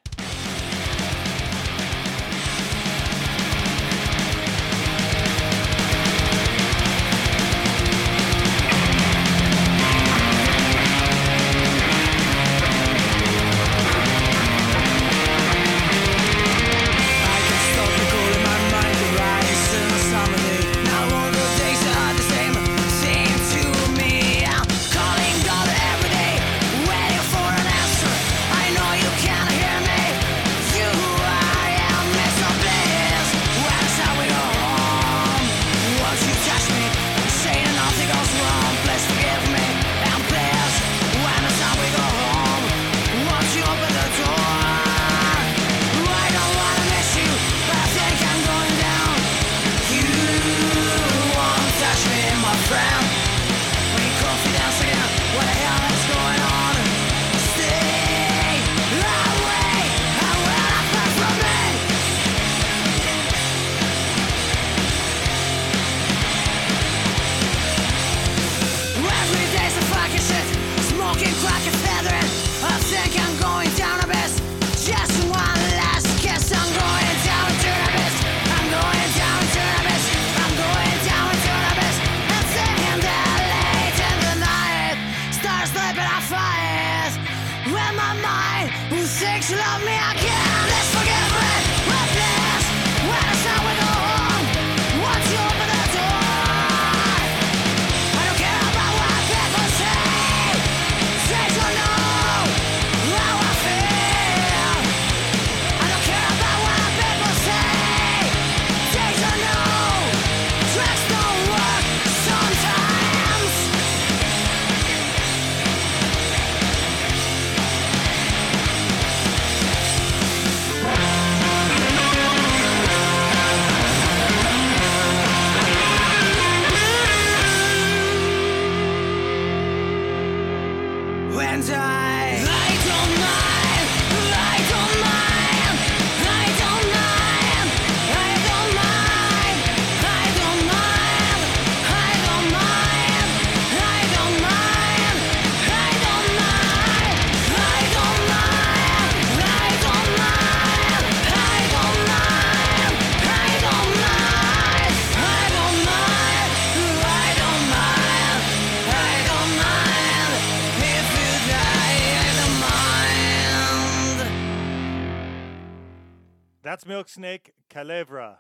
[167.09, 168.37] That's Milk Snake Calevra.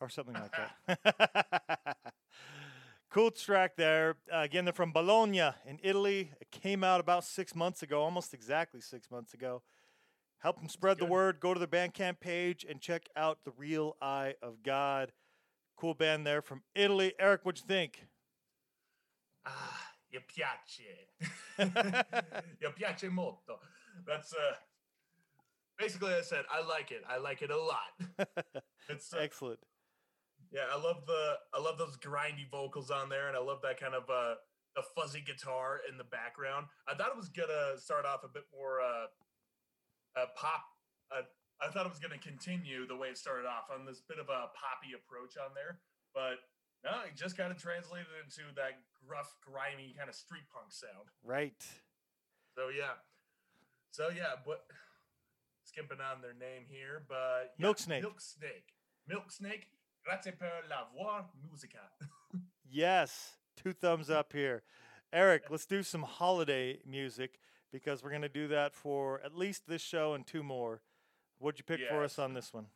[0.00, 0.52] Or something like
[0.86, 1.96] that.
[3.10, 4.16] cool track there.
[4.32, 6.32] Uh, again, they're from Bologna in Italy.
[6.40, 9.62] It came out about six months ago, almost exactly six months ago.
[10.40, 11.40] Help them spread the word.
[11.40, 15.12] Go to their Bandcamp page and check out The Real Eye of God.
[15.76, 17.14] Cool band there from Italy.
[17.18, 18.06] Eric, what'd you think?
[19.46, 21.08] Ah, mi piace.
[22.60, 23.60] mi piace molto.
[24.06, 24.54] That's uh,
[25.82, 27.02] basically I said I like it.
[27.08, 27.92] I like it a lot.
[28.88, 29.60] It's uh, Excellent.
[30.50, 33.78] yeah, I love the I love those grindy vocals on there, and I love that
[33.78, 34.34] kind of uh
[34.74, 36.66] the fuzzy guitar in the background.
[36.88, 39.06] I thought it was gonna start off a bit more uh,
[40.18, 40.64] uh pop.
[41.14, 41.22] Uh,
[41.62, 44.26] I thought it was gonna continue the way it started off on this bit of
[44.26, 45.78] a poppy approach on there,
[46.12, 46.42] but
[46.82, 51.06] no, it just kind of translated into that gruff, grimy kind of street punk sound.
[51.22, 51.62] Right.
[52.58, 52.98] So yeah,
[53.92, 54.66] so yeah, but
[55.72, 58.02] skipping on their name here, but yeah, Milk Snake.
[58.02, 58.74] Milk Snake,
[59.08, 59.66] Milk Snake.
[60.04, 61.78] Grazie per la voix musica.
[62.72, 63.36] Yes.
[63.54, 64.62] Two thumbs up here.
[65.12, 67.38] Eric, let's do some holiday music
[67.70, 70.80] because we're going to do that for at least this show and two more.
[71.38, 72.66] What'd you pick for us on this one?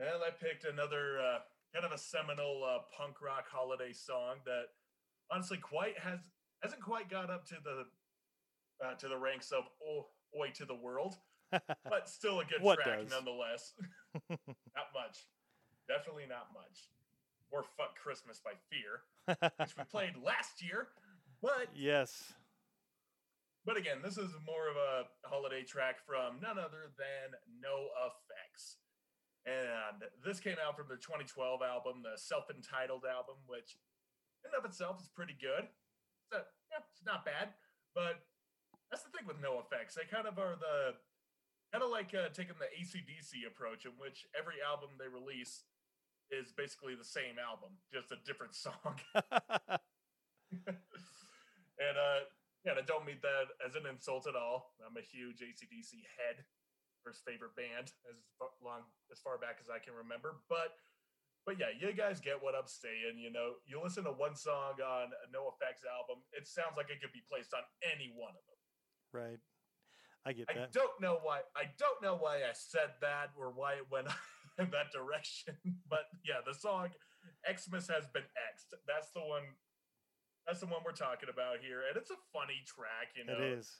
[0.00, 1.38] Well, I picked another uh,
[1.72, 4.64] kind of a seminal uh, punk rock holiday song that
[5.30, 6.18] honestly quite has
[6.62, 7.84] hasn't quite got up to the
[8.84, 11.16] uh, to the ranks of oh, Oi to the World,
[11.50, 13.10] but still a good What track does?
[13.10, 13.74] nonetheless.
[14.30, 15.26] not much,
[15.88, 16.88] definitely not much.
[17.50, 19.06] Or "Fuck Christmas" by Fear,
[19.60, 20.88] which we played last year,
[21.40, 22.34] but yes.
[23.64, 28.76] but again, this is more of a holiday track from none other than No Effects.
[29.46, 33.78] And this came out from their 2012 album, the self entitled album, which
[34.42, 35.70] in and of itself is pretty good.
[36.32, 37.54] So, yeah, it's not bad.
[37.94, 38.26] But
[38.90, 39.94] that's the thing with NOFX.
[39.94, 40.98] They kind of are the
[41.72, 45.64] kind of like uh, taking the ACDC approach, in which every album they release
[46.30, 48.98] is basically the same album, just a different song.
[50.66, 52.22] and uh
[52.66, 54.74] yeah, I don't mean that as an insult at all.
[54.82, 56.42] I'm a huge ACDC head,
[57.06, 58.18] first favorite band as
[58.58, 58.82] long
[59.14, 60.42] as far back as I can remember.
[60.50, 60.74] But
[61.46, 63.22] but yeah, you guys get what I'm saying.
[63.22, 66.98] You know, you listen to one song on a NOFX album, it sounds like it
[66.98, 68.58] could be placed on any one of them.
[69.14, 69.38] right.
[70.26, 70.56] I get that.
[70.56, 71.40] I don't know why.
[71.54, 74.08] I don't know why I said that or why it went
[74.58, 75.54] in that direction.
[75.88, 76.88] But yeah, the song
[77.46, 79.42] "Xmas has been Xed." That's the one.
[80.46, 83.14] That's the one we're talking about here, and it's a funny track.
[83.14, 83.70] You know, It is.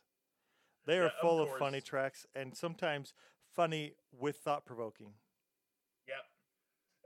[0.86, 3.12] They are Yeah, full of funny tracks and sometimes
[3.54, 5.14] funny with thought provoking.
[6.06, 6.24] Yep.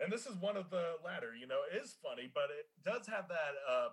[0.04, 1.34] And this is one of the latter.
[1.34, 3.88] You know, it is funny, but it does have that uh,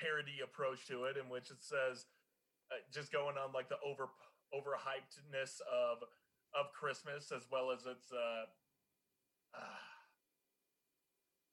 [0.00, 2.06] parody approach to it, in which it says,
[2.70, 4.08] uh, just going on like the over
[4.54, 6.04] overhypedness of
[6.52, 8.44] of Christmas, as well as its uh,
[9.56, 9.84] uh,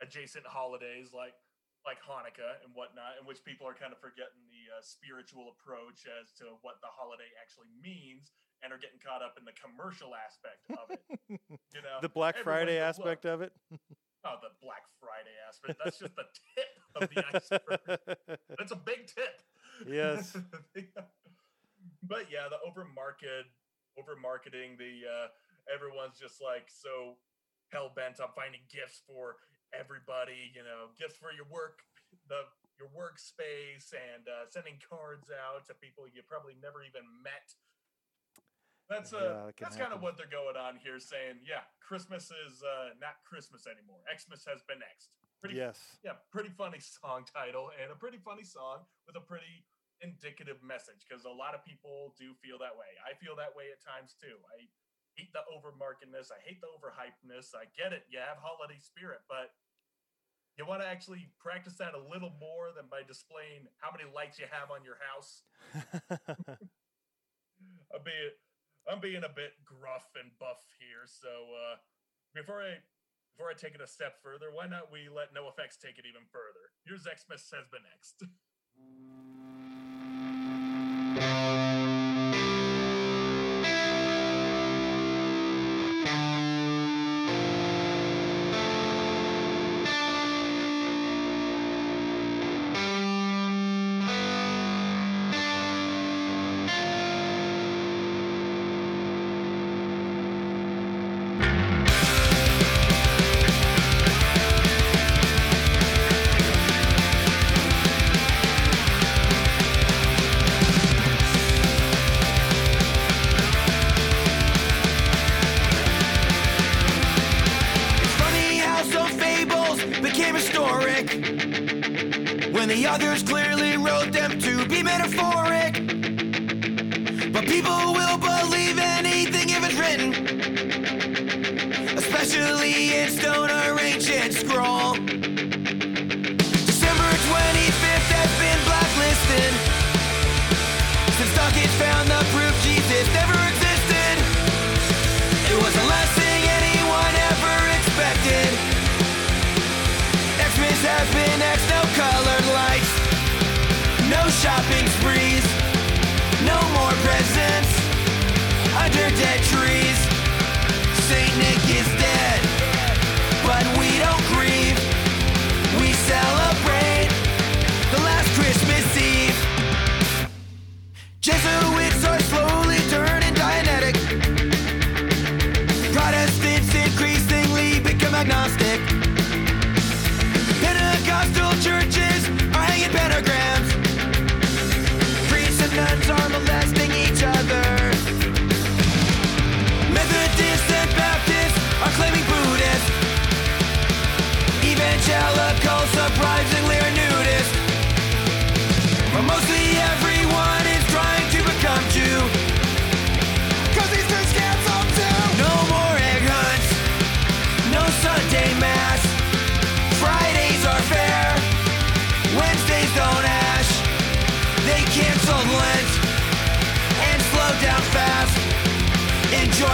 [0.02, 1.36] adjacent holidays like
[1.88, 6.04] like Hanukkah and whatnot, in which people are kind of forgetting the uh, spiritual approach
[6.20, 10.12] as to what the holiday actually means, and are getting caught up in the commercial
[10.16, 11.02] aspect of it.
[11.72, 13.54] You know, the Black Friday aspect "Look, of it.
[14.26, 15.80] Oh, the Black Friday aspect.
[15.82, 16.26] That's just the
[16.58, 18.38] tip of the iceberg.
[18.58, 19.42] That's a big tip.
[19.88, 20.36] Yes.
[22.04, 23.48] But yeah, the over market,
[24.00, 25.28] over marketing, the uh,
[25.68, 27.20] everyone's just like so
[27.70, 29.38] hell bent on finding gifts for
[29.76, 30.52] everybody.
[30.56, 31.84] You know, gifts for your work,
[32.32, 32.48] the
[32.80, 37.52] your workspace, and uh, sending cards out to people you probably never even met.
[38.90, 42.34] That's Yeah, uh, that that's kind of what they're going on here, saying, yeah, Christmas
[42.34, 44.02] is uh, not Christmas anymore.
[44.10, 45.14] Xmas has been X'd.
[45.40, 45.78] Pretty yes.
[46.04, 49.64] yeah, pretty funny song title and a pretty funny song with a pretty
[50.00, 52.88] indicative message because a lot of people do feel that way.
[53.04, 54.40] I feel that way at times too.
[54.52, 54.68] I
[55.16, 56.32] hate the overmarkedness.
[56.32, 57.56] I hate the overhypedness.
[57.56, 58.08] I get it.
[58.08, 59.52] You have holiday spirit, but
[60.56, 64.40] you want to actually practice that a little more than by displaying how many lights
[64.40, 65.44] you have on your house.
[67.96, 68.32] I'm being,
[68.88, 71.08] I'm being a bit gruff and buff here.
[71.08, 71.80] So uh,
[72.36, 72.84] before I
[73.40, 76.28] before I take it a step further, why not we let NOFX take it even
[76.28, 76.76] further?
[76.84, 78.28] Here's Xmas has been X'd.
[81.20, 81.79] Xmas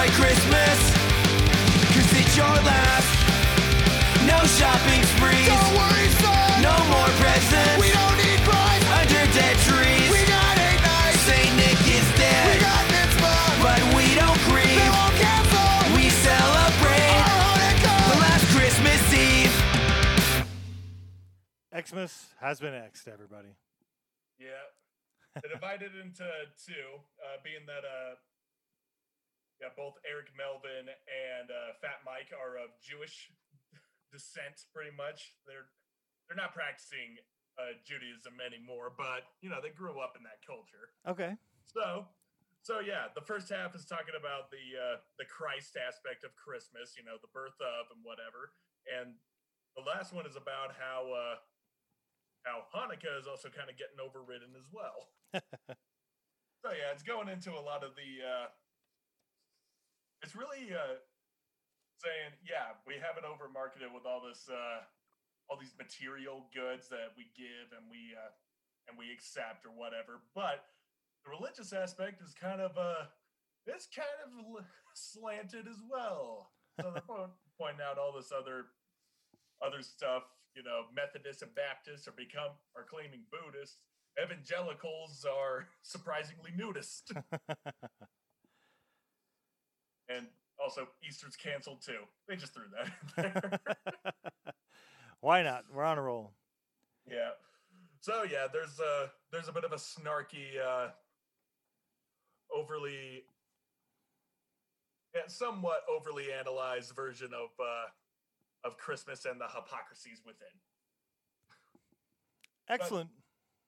[0.06, 0.78] Enjoy Christmas.
[1.94, 3.10] Cause it's your last.
[4.30, 5.50] No shopping sprees.
[5.50, 6.62] Don't worry, son.
[6.62, 7.82] No more presents.
[7.82, 8.86] We don't need Christ.
[9.02, 10.10] Under dead trees.
[10.14, 11.22] We got eight nights.
[11.26, 12.54] Saint Nick is dead.
[12.54, 13.66] We got mitzvah.
[13.66, 14.78] But we don't grieve.
[14.78, 15.74] They won't cancel.
[15.98, 17.26] We celebrate.
[17.82, 19.56] The last Christmas Eve.
[21.74, 23.58] Xmas has been X'd, everybody.
[24.38, 24.70] Yeah.
[25.42, 26.30] They divided into
[26.62, 28.16] two, uh, being that uh,
[29.66, 33.34] yeah, both Eric Melvin and uh, Fat Mike are of Jewish
[34.14, 35.34] descent, pretty much.
[35.50, 35.74] They're
[36.30, 37.18] they're not practicing
[37.58, 40.94] uh, Judaism anymore, but you know they grew up in that culture.
[41.10, 41.34] Okay.
[41.66, 42.06] So,
[42.62, 46.94] so yeah, the first half is talking about the uh, the Christ aspect of Christmas,
[46.94, 48.54] you know, the birth of and whatever,
[48.86, 49.18] and
[49.74, 51.36] the last one is about how uh,
[52.46, 55.10] how Hanukkah is also kind of getting overridden as well.
[56.62, 58.22] so yeah, it's going into a lot of the.
[58.22, 58.54] Uh,
[60.24, 61.00] it's really uh,
[62.00, 64.84] saying, yeah, we have it over marketed with all this, uh,
[65.50, 68.32] all these material goods that we give and we uh,
[68.88, 70.66] and we accept or whatever, but
[71.24, 73.10] the religious aspect is kind of uh
[73.66, 74.64] it's kind of
[74.94, 76.52] slanted as well.
[76.80, 77.04] So they're
[77.60, 78.66] pointing out all this other
[79.66, 80.24] other stuff.
[80.56, 83.78] You know, Methodists and Baptists are become are claiming Buddhists.
[84.22, 87.12] Evangelicals are surprisingly nudist,
[90.10, 90.28] and
[90.64, 92.00] also Easter's canceled too.
[92.28, 93.60] They just threw that in there.
[95.22, 95.66] Why not?
[95.74, 96.34] We're on a roll.
[97.10, 97.32] Yeah.
[98.02, 100.90] So yeah, there's a there's a bit of a snarky, uh,
[102.56, 103.24] overly,
[105.16, 107.88] yeah, somewhat overly analyzed version of uh,
[108.68, 110.48] of Christmas and the hypocrisies within.
[112.70, 113.10] Excellent.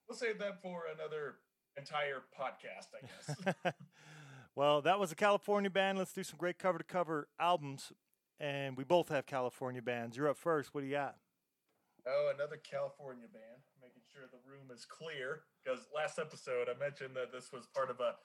[0.07, 1.35] We'll save that for another
[1.77, 3.73] entire podcast, I guess.
[4.57, 5.99] well, that was a California band.
[5.99, 7.93] Let's do some great cover to cover albums.
[8.39, 10.17] And we both have California bands.
[10.17, 10.73] You're up first.
[10.73, 11.15] What do you got?
[12.07, 13.61] oh, another California band.
[13.81, 17.89] Making sure the room is clear because last episode I mentioned that this was part
[17.89, 18.15] of a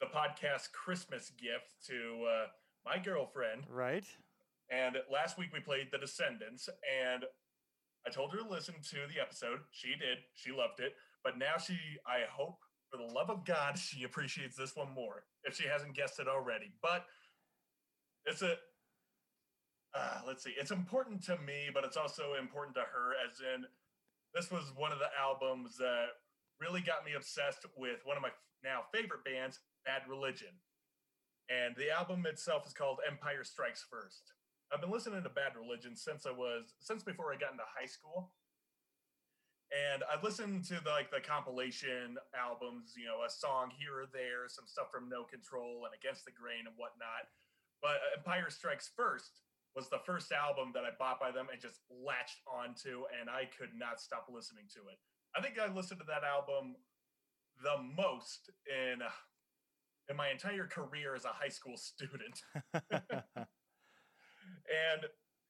[0.00, 2.46] the podcast Christmas gift to uh,
[2.84, 3.64] my girlfriend.
[3.68, 4.04] Right.
[4.70, 7.24] And last week we played The Descendents, and
[8.06, 9.60] I told her to listen to the episode.
[9.72, 10.18] She did.
[10.34, 10.92] She loved it.
[11.24, 12.58] But now she, I hope,
[12.96, 16.28] for the love of God, she appreciates this one more if she hasn't guessed it
[16.28, 16.72] already.
[16.82, 17.04] But
[18.24, 18.56] it's a,
[19.94, 23.64] uh, let's see, it's important to me, but it's also important to her, as in,
[24.34, 26.06] this was one of the albums that
[26.60, 28.30] really got me obsessed with one of my
[28.64, 30.52] now favorite bands, Bad Religion.
[31.48, 34.34] And the album itself is called Empire Strikes First.
[34.72, 37.86] I've been listening to Bad Religion since I was since before I got into high
[37.86, 38.32] school.
[39.74, 44.06] And I listened to the, like the compilation albums, you know, a song here or
[44.14, 47.26] there, some stuff from No Control and Against the Grain and whatnot.
[47.82, 49.42] But Empire Strikes First
[49.74, 53.44] was the first album that I bought by them and just latched onto, and I
[53.50, 54.96] could not stop listening to it.
[55.36, 56.76] I think I listened to that album
[57.62, 59.02] the most in
[60.08, 62.40] in my entire career as a high school student.
[62.72, 62.82] and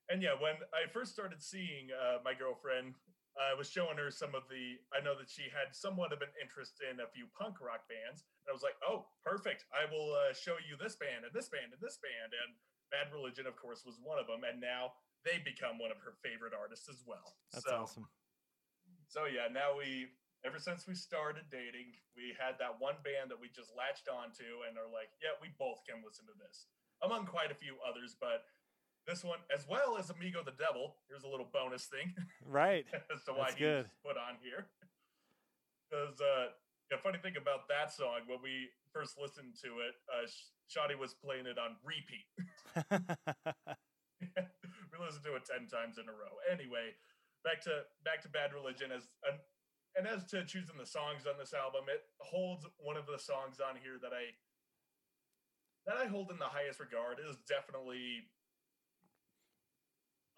[0.09, 2.95] and yeah, when I first started seeing uh, my girlfriend
[3.37, 4.81] I was showing her some of the.
[4.89, 8.25] I know that she had somewhat of an interest in a few punk rock bands.
[8.43, 9.69] And I was like, "Oh, perfect!
[9.69, 12.57] I will uh, show you this band and this band and this band." And
[12.89, 14.41] Bad Religion, of course, was one of them.
[14.41, 17.37] And now they become one of her favorite artists as well.
[17.53, 18.05] That's so, awesome.
[19.07, 20.13] So yeah, now we.
[20.45, 24.63] Ever since we started dating, we had that one band that we just latched onto
[24.69, 26.69] and are like, yeah, we both can listen to this,
[27.01, 28.13] among quite a few others.
[28.13, 28.45] But
[29.07, 32.13] this one, as well as Amigo the Devil, here's a little bonus thing.
[32.45, 32.85] Right.
[33.13, 33.85] as to why That's good.
[34.05, 34.67] put on here.
[35.87, 36.51] Because uh,
[36.91, 40.95] the funny thing about that song, when we first listened to it, uh, Sh- Shoddy
[40.95, 42.27] was playing it on repeat.
[44.91, 46.35] we listened to it ten times in a row.
[46.51, 46.91] Anyway,
[47.47, 49.39] back to back to Bad Religion as and,
[49.95, 53.63] and as to choosing the songs on this album, it holds one of the songs
[53.63, 54.35] on here that I
[55.87, 57.23] that I hold in the highest regard.
[57.23, 58.27] It is definitely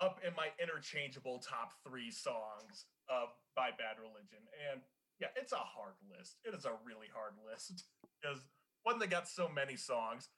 [0.02, 4.40] up in my interchangeable top three songs of by Bad Religion.
[4.72, 4.82] And
[5.20, 6.38] yeah, it's a hard list.
[6.46, 7.84] It is a really hard list
[8.22, 8.40] because
[8.84, 10.30] one, they got so many songs,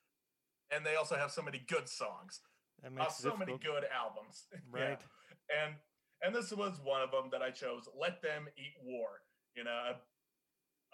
[0.70, 2.40] and they also have so many good songs.
[2.82, 4.46] That Uh, makes it so many good albums.
[4.52, 4.58] Yeah.
[4.88, 5.00] Right.
[5.62, 5.74] And
[6.24, 7.88] and this was one of them that I chose.
[7.98, 9.22] Let them eat war.
[9.54, 9.70] You know,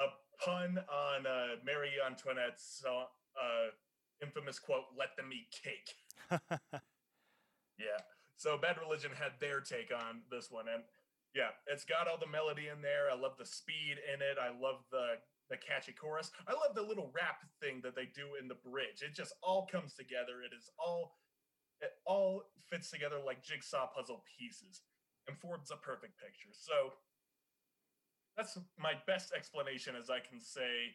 [0.00, 0.08] a, a
[0.44, 3.04] pun on uh, Marie Antoinette's uh,
[3.40, 3.68] uh,
[4.22, 5.94] infamous quote, "Let them eat cake."
[7.78, 8.00] Yeah.
[8.38, 10.86] So Bad Religion had their take on this one, and
[11.34, 13.10] yeah, it's got all the melody in there.
[13.10, 14.38] I love the speed in it.
[14.38, 15.18] I love the
[15.50, 16.30] the catchy chorus.
[16.46, 19.02] I love the little rap thing that they do in the bridge.
[19.02, 20.44] It just all comes together.
[20.44, 21.18] It is all
[21.80, 24.82] it all fits together like jigsaw puzzle pieces
[25.26, 26.52] and forms a perfect picture.
[26.52, 26.94] So
[28.36, 30.94] that's my best explanation as I can say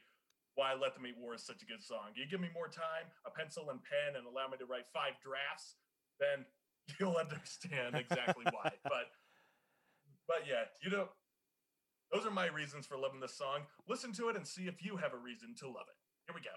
[0.55, 2.13] why Let Them Eat War is such a good song.
[2.15, 5.17] You give me more time, a pencil and pen, and allow me to write five
[5.17, 5.75] drafts,
[6.21, 6.45] then
[6.99, 8.71] you'll understand exactly why.
[8.83, 9.07] But
[10.27, 11.09] but yeah, you know,
[12.11, 13.61] those are my reasons for loving this song.
[13.87, 15.95] Listen to it and see if you have a reason to love it.
[16.25, 16.51] Here we go.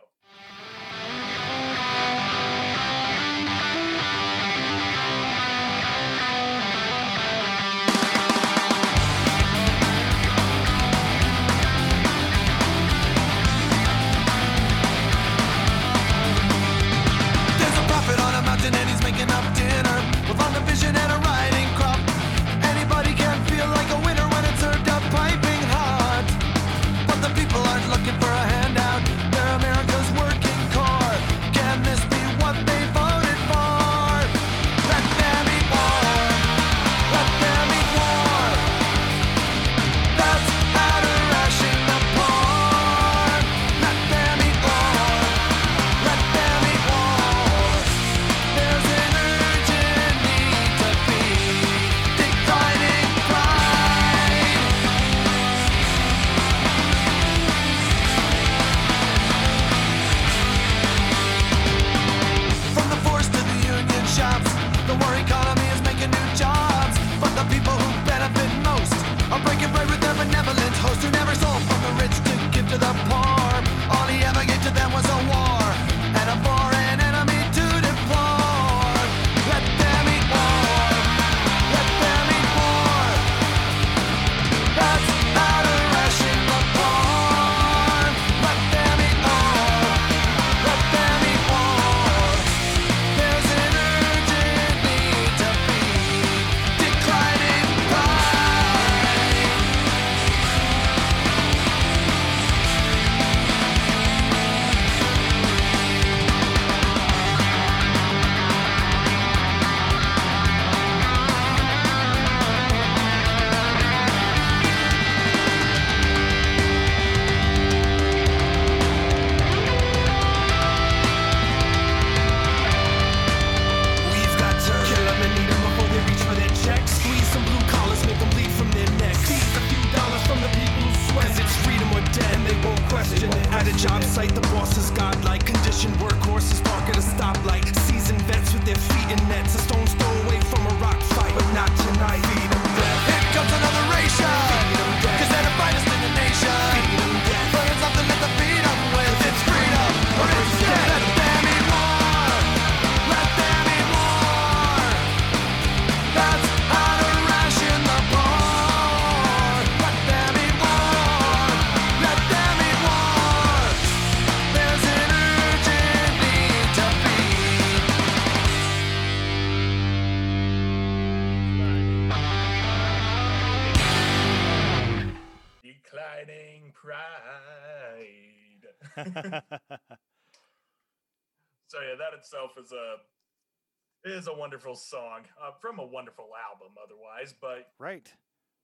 [184.16, 186.74] Is a wonderful song uh, from a wonderful album.
[186.82, 188.12] Otherwise, but right.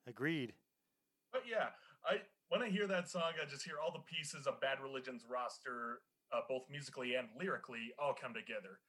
[0.08, 0.52] Agreed.
[1.32, 1.68] but yeah,
[2.04, 5.24] I when I hear that song, I just hear all the pieces of Bad Religion's
[5.30, 6.00] roster,
[6.32, 8.80] uh, both musically and lyrically, all come together.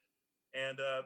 [0.54, 1.04] And uh,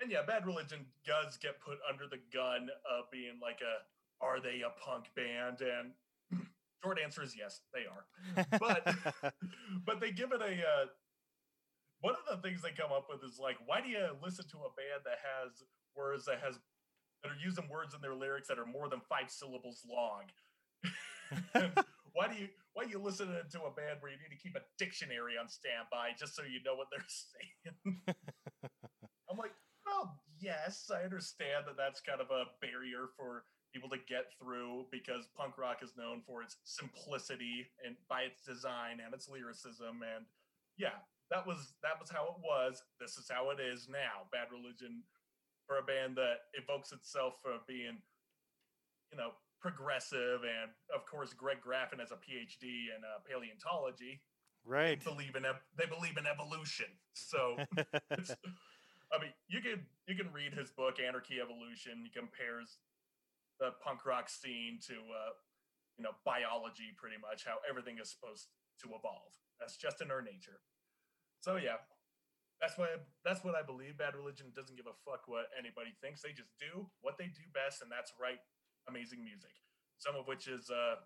[0.00, 3.84] and yeah, Bad Religion does get put under the gun of being like a
[4.24, 5.60] are they a punk band?
[5.60, 5.92] And
[6.82, 8.48] short answer is yes, they are.
[8.58, 8.94] But
[9.86, 10.86] but they give it a uh,
[12.04, 14.68] one of the things they come up with is like, why do you listen to
[14.68, 15.64] a band that has
[15.96, 16.60] words that has
[17.24, 20.28] that are using words in their lyrics that are more than five syllables long?
[22.14, 24.54] Why do you why do you listen to a band where you need to keep
[24.54, 27.98] a dictionary on standby just so you know what they're saying?
[29.26, 29.50] I'm like,
[29.82, 33.42] well, yes, I understand that that's kind of a barrier for
[33.72, 38.46] people to get through because punk rock is known for its simplicity and by its
[38.46, 40.26] design and its lyricism and
[40.78, 42.82] yeah, that was that was how it was.
[43.00, 44.28] This is how it is now.
[44.32, 45.02] Bad Religion
[45.66, 47.96] for a band that evokes itself for being,
[49.10, 54.20] you know, progressive and of course Greg Graffin has a PhD in uh, paleontology
[54.66, 55.02] right.
[55.02, 55.44] believe in
[55.76, 56.86] they believe in evolution.
[57.14, 57.56] So
[59.12, 62.02] I mean, you can you can read his book Anarchy Evolution.
[62.02, 62.78] He compares
[63.60, 65.32] the punk rock scene to uh,
[65.96, 68.48] you know biology, pretty much how everything is supposed
[68.82, 69.32] to evolve.
[69.60, 70.58] That's just in our nature.
[71.44, 71.76] So yeah,
[72.56, 72.88] that's why
[73.20, 74.00] that's what I believe.
[74.00, 76.24] Bad Religion doesn't give a fuck what anybody thinks.
[76.24, 78.40] They just do what they do best, and that's write
[78.88, 79.52] amazing music.
[80.00, 81.04] Some of which is uh,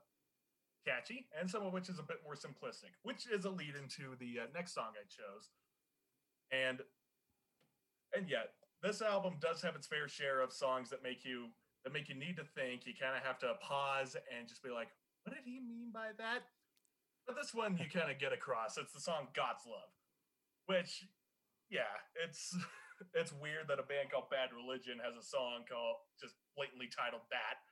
[0.87, 4.15] catchy, and some of which is a bit more simplistic, which is a lead into
[4.23, 5.51] the uh, next song I chose.
[6.55, 6.87] And
[8.15, 11.51] and yet, this album does have its fair share of songs that make you
[11.83, 12.87] that make you need to think.
[12.87, 14.95] You kind of have to pause and just be like,
[15.27, 16.47] "What did he mean by that?"
[17.27, 18.79] But this one you kind of get across.
[18.79, 19.98] It's the song "God's Love,"
[20.69, 21.09] which,
[21.73, 22.55] yeah, it's
[23.17, 27.25] it's weird that a band called Bad Religion has a song called just blatantly titled
[27.33, 27.65] that,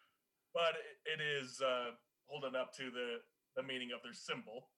[0.56, 1.92] but it, is uh,
[2.26, 3.20] holding up to the
[3.54, 4.68] the meaning of their symbol,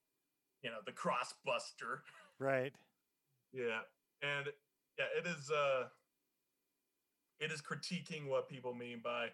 [0.63, 2.03] you know, the cross buster.
[2.39, 2.75] right.
[3.53, 3.87] Yeah,
[4.23, 4.47] and
[4.99, 5.51] yeah, it is.
[5.51, 5.87] uh
[7.41, 9.29] It is critiquing what people mean by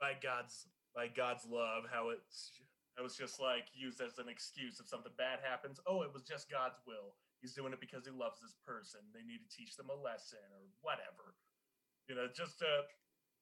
[0.00, 1.84] by God's by God's love.
[1.92, 2.52] How it's
[2.98, 5.80] it was just like used as an excuse if something bad happens.
[5.86, 7.14] Oh, it was just God's will.
[7.40, 9.00] He's doing it because he loves this person.
[9.16, 11.36] They need to teach them a lesson or whatever.
[12.08, 12.84] You know, just uh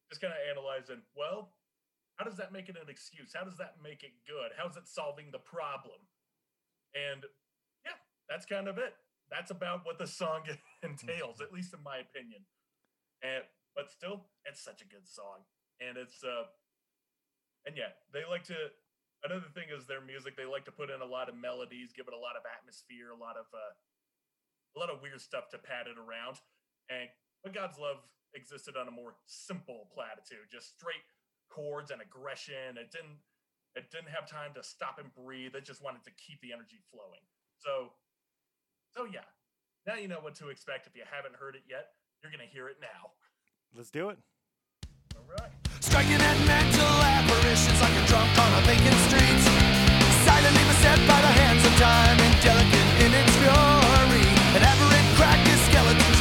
[0.08, 1.02] just kind of analyzing.
[1.12, 1.52] Well,
[2.16, 3.30] how does that make it an excuse?
[3.34, 4.54] How does that make it good?
[4.56, 6.02] How's it solving the problem?
[6.94, 7.22] And
[7.84, 8.94] yeah, that's kind of it.
[9.30, 10.48] That's about what the song
[10.82, 12.42] entails, at least in my opinion.
[13.22, 13.44] And
[13.76, 15.46] but still, it's such a good song,
[15.78, 16.50] and it's uh,
[17.66, 18.56] and yeah, they like to.
[19.26, 20.38] Another thing is their music.
[20.38, 23.10] They like to put in a lot of melodies, give it a lot of atmosphere,
[23.10, 23.74] a lot of uh,
[24.76, 26.40] a lot of weird stuff to pad it around.
[26.90, 27.08] And
[27.42, 28.02] but God's love
[28.34, 31.04] existed on a more simple platitude, just straight
[31.48, 32.76] chords and aggression.
[32.76, 33.20] It didn't
[33.76, 35.54] it didn't have time to stop and breathe.
[35.54, 37.22] It just wanted to keep the energy flowing.
[37.58, 37.92] So
[38.94, 39.26] so yeah,
[39.86, 40.86] now you know what to expect.
[40.86, 43.12] If you haven't heard it yet, you're gonna hear it now.
[43.74, 44.18] Let's do it.
[45.14, 45.52] All right.
[45.80, 49.40] Striking at mental apparitions like a drunk on a vacant street.
[50.24, 52.77] Silently beset by the hands of time, indelicate in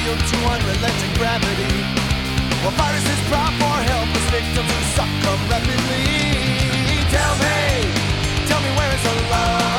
[0.08, 1.84] yield to unrelenting gravity.
[2.64, 6.05] While viruses prop for helpless victims who succumb rapidly.
[7.16, 7.60] Tell me,
[8.47, 9.76] tell me where is the love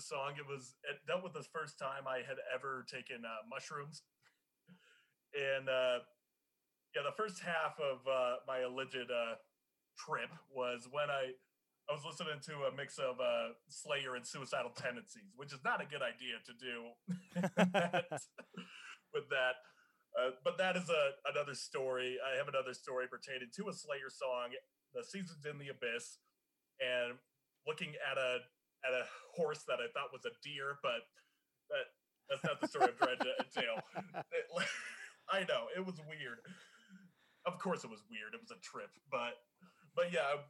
[0.00, 0.32] song.
[0.38, 4.02] It was it dealt with the first time I had ever taken uh, mushrooms,
[5.34, 5.98] and uh,
[6.94, 9.36] yeah, the first half of uh, my alleged uh,
[9.98, 11.32] trip was when I
[11.88, 15.80] I was listening to a mix of uh, Slayer and Suicidal Tendencies, which is not
[15.80, 16.76] a good idea to do
[19.14, 19.54] with that.
[20.12, 22.18] Uh, but that is a another story.
[22.20, 24.52] I have another story pertaining to a Slayer song,
[24.92, 26.18] "The Seasons in the Abyss,"
[26.80, 27.16] and
[27.66, 28.40] looking at a
[28.86, 29.04] at a
[29.34, 31.02] horse that I thought was a deer, but
[31.70, 31.86] that
[32.28, 33.78] that's not the story I'm trying to tell.
[34.32, 34.68] It-
[35.30, 36.40] I know it was weird.
[37.44, 38.32] Of course, it was weird.
[38.32, 39.36] It was a trip, but
[39.94, 40.40] but yeah,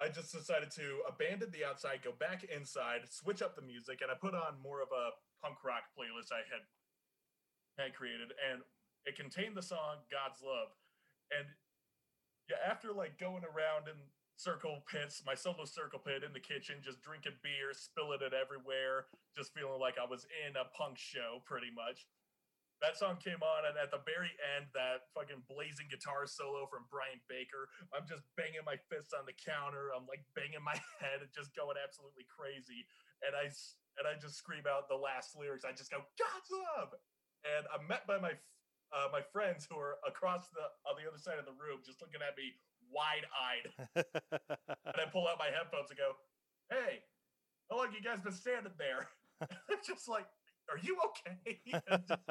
[0.00, 4.10] I just decided to abandon the outside, go back inside, switch up the music, and
[4.10, 5.10] I put on more of a
[5.42, 6.62] punk rock playlist I had
[7.78, 8.62] had created, and
[9.06, 10.68] it contained the song "God's Love."
[11.36, 11.46] And
[12.48, 13.98] yeah, after like going around in
[14.36, 19.08] circle pits, my solo circle pit in the kitchen, just drinking beer, spilling it everywhere,
[19.32, 22.04] just feeling like I was in a punk show, pretty much.
[22.84, 26.84] That song came on, and at the very end, that fucking blazing guitar solo from
[26.92, 27.72] Brian Baker.
[27.96, 29.96] I'm just banging my fists on the counter.
[29.96, 32.84] I'm like banging my head and just going absolutely crazy.
[33.24, 33.48] And I
[33.96, 35.64] and I just scream out the last lyrics.
[35.64, 36.92] I just go God's love,
[37.48, 38.36] and I'm met by my
[38.92, 42.04] uh, my friends who are across the on the other side of the room, just
[42.04, 42.60] looking at me
[42.90, 43.66] wide eyed.
[43.96, 46.16] and I pull out my headphones and go,
[46.70, 47.04] "Hey,
[47.70, 49.08] how long you guys been standing there?"
[49.68, 50.26] They're just like,
[50.70, 51.60] "Are you okay?"
[51.90, 52.22] And just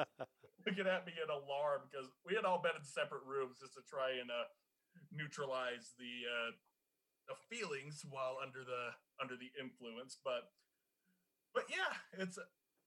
[0.66, 3.82] looking at me in alarm because we had all been in separate rooms just to
[3.86, 4.50] try and uh,
[5.12, 6.50] neutralize the uh,
[7.28, 10.18] the feelings while under the under the influence.
[10.22, 10.50] But
[11.54, 12.38] but yeah, it's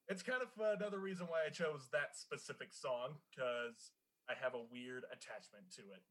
[0.07, 3.93] it's kind of another reason why I chose that specific song because
[4.29, 6.01] I have a weird attachment to it.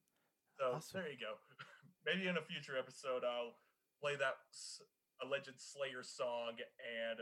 [0.58, 1.00] So Awesome.
[1.00, 1.34] there you go.
[2.06, 3.54] Maybe in a future episode I'll
[4.00, 4.80] play that s-
[5.22, 7.18] alleged Slayer song and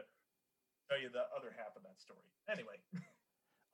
[0.90, 2.20] tell you the other half of that story.
[2.50, 2.76] Anyway,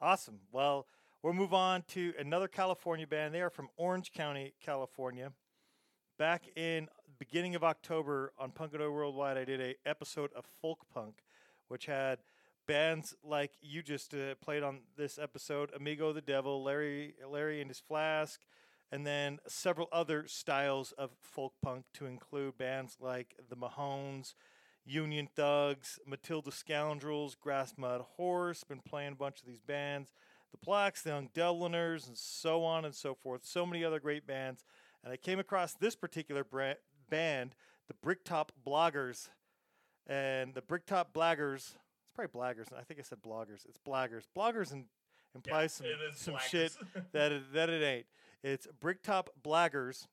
[0.01, 0.41] Awesome.
[0.51, 0.87] Well,
[1.23, 3.33] we'll move on to another California band.
[3.35, 5.33] They are from Orange County, California.
[6.19, 6.89] Back in
[7.21, 11.23] beginning of October on Punkado Worldwide, I did a episode of Folk Punk,
[11.69, 12.19] which had
[12.67, 17.71] bands like you just uh, played on this episode, Amigo the Devil, Larry Larry and
[17.71, 18.41] his Flask,
[18.93, 24.35] and then several other styles of folk punk to include bands like the Mahones,
[24.85, 30.13] Union Thugs, Matilda Scoundrels, Grass Mud Horse, been playing a bunch of these bands,
[30.51, 33.47] the Blacks, the Young Dubliners, and so on and so forth.
[33.47, 34.65] So many other great bands.
[35.03, 36.75] And I came across this particular bra-
[37.09, 37.55] band,
[37.89, 39.31] the Bricktop Bloggers.
[40.07, 42.67] And the Bricktop Blaggers, it's probably Blaggers.
[42.77, 43.65] I think I said bloggers.
[43.67, 44.25] It's Blaggers.
[44.37, 44.85] Bloggers and
[45.35, 46.41] implies some, some blaggers.
[46.51, 46.77] shit
[47.13, 48.07] that it, that it ain't.
[48.43, 50.09] It's Bricktop Blaggers.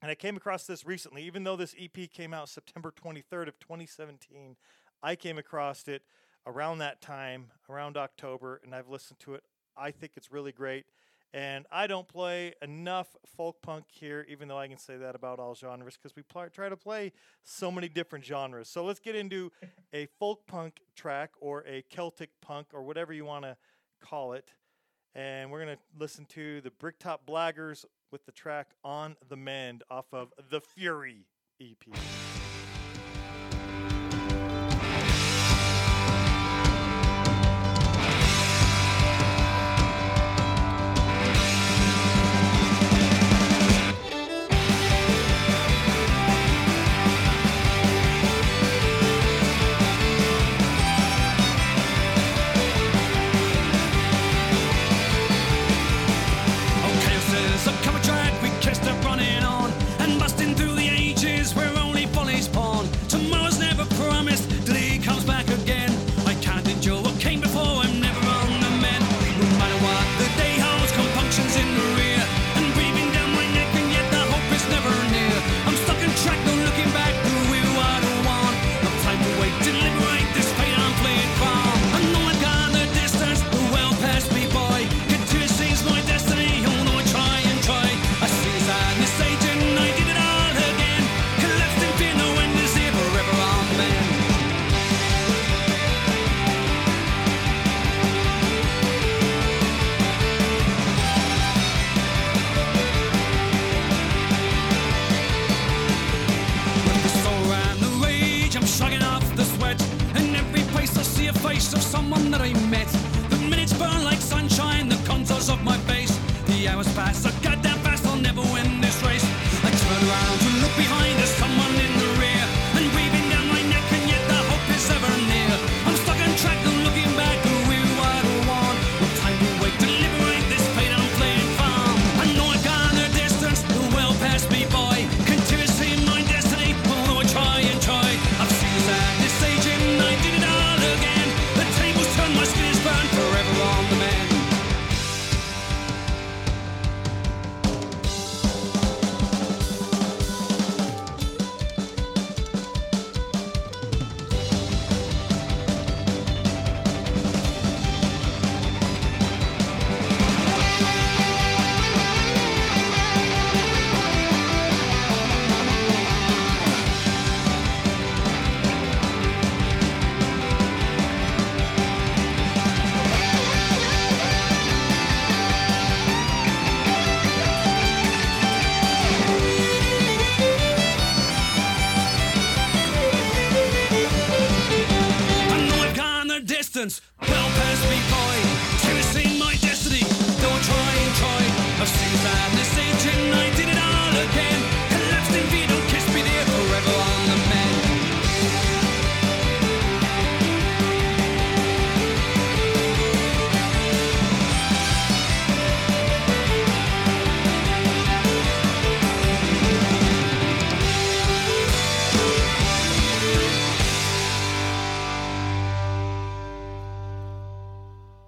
[0.00, 3.58] And I came across this recently, even though this EP came out September 23rd of
[3.58, 4.56] 2017.
[5.02, 6.02] I came across it
[6.46, 9.42] around that time, around October, and I've listened to it.
[9.76, 10.86] I think it's really great.
[11.34, 15.38] And I don't play enough folk punk here, even though I can say that about
[15.40, 18.68] all genres, because we pl- try to play so many different genres.
[18.68, 19.50] So let's get into
[19.92, 23.56] a folk punk track or a Celtic punk or whatever you want to
[24.00, 24.50] call it.
[25.14, 29.82] And we're going to listen to the Bricktop Blaggers with the track On the Mend
[29.90, 31.26] off of The Fury
[31.60, 32.29] EP.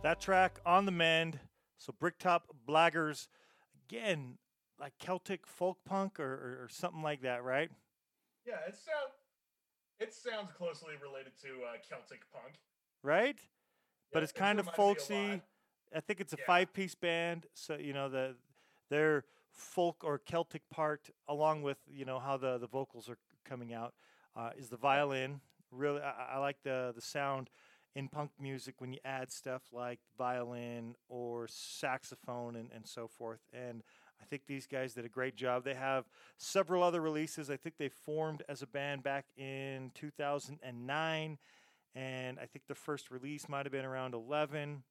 [0.02, 1.38] That track on the mend.
[1.78, 3.28] So Bricktop Blaggers,
[3.88, 4.38] again,
[4.80, 7.70] like Celtic folk punk or, or, or something like that, right?
[8.46, 9.12] Yeah, it sound
[10.00, 12.54] it sounds closely related to uh, Celtic punk.
[13.02, 13.38] Right?
[14.12, 15.42] but it's kind of me a folksy.
[15.94, 16.44] I think it's a Yeah.
[16.46, 18.36] five-piece band, so you know the
[18.90, 23.72] their folk or Celtic part, along with you know how the the vocals are coming
[23.72, 23.94] out,
[24.36, 25.40] uh, is the violin.
[25.70, 27.48] Really, I, I- I like the the sound
[27.94, 33.40] in punk music when you add stuff like violin or saxophone and, and so forth.
[33.52, 33.82] And
[34.20, 35.64] I think these guys did a great job.
[35.64, 36.04] They have
[36.38, 37.50] several other releases.
[37.50, 41.38] I think they formed as a band back in 2009
[41.94, 44.82] and I think the first release might have been around 11.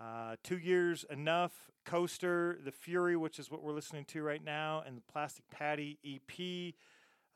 [0.00, 1.70] Uh, two years enough.
[1.84, 5.98] Coaster, The Fury, which is what we're listening to right now, and the Plastic Patty
[6.04, 6.74] EP.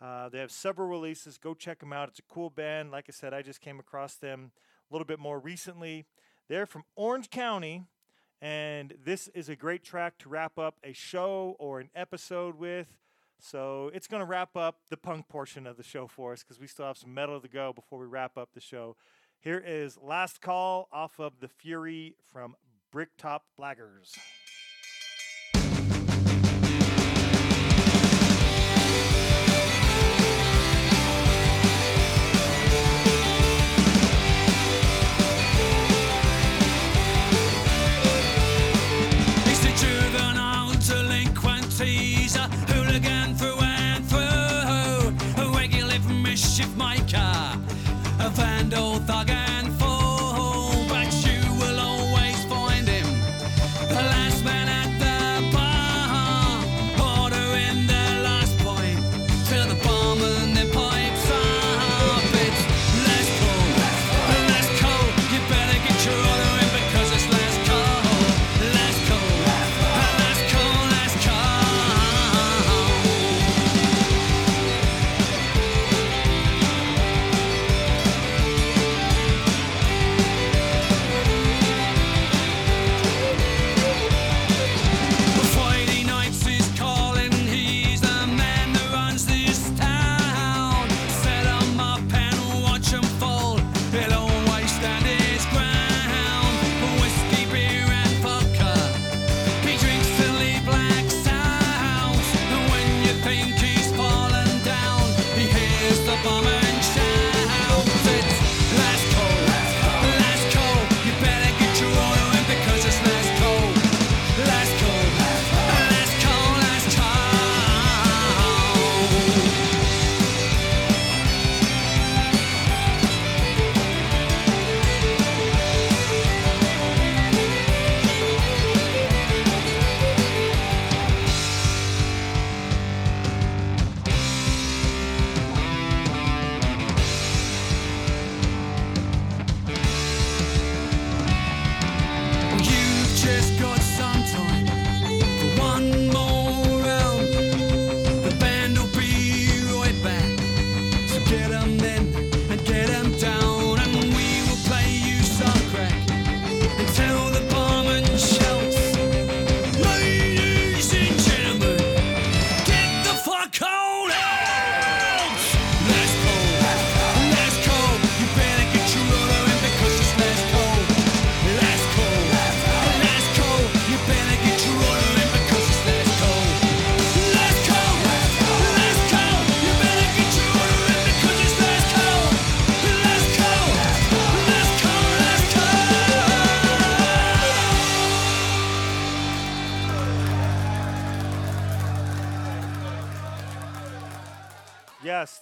[0.00, 1.38] Uh, they have several releases.
[1.38, 2.08] Go check them out.
[2.08, 2.90] It's a cool band.
[2.90, 4.52] Like I said, I just came across them
[4.90, 6.06] a little bit more recently.
[6.48, 7.84] They're from Orange County,
[8.40, 12.96] and this is a great track to wrap up a show or an episode with.
[13.40, 16.58] So it's going to wrap up the punk portion of the show for us because
[16.58, 18.96] we still have some metal to go before we wrap up the show.
[19.40, 22.56] Here is Last Call off of The Fury from
[22.90, 24.16] Bricktop Blaggers.
[46.78, 47.58] Mischief maker,
[48.20, 49.27] a vandal, thug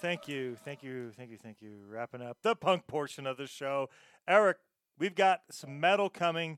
[0.07, 1.79] thank you, thank you, thank you, thank you.
[1.89, 3.89] Wrapping up the punk portion of the show.
[4.25, 4.55] Eric,
[4.97, 6.51] we've got some metal coming.
[6.51, 6.57] In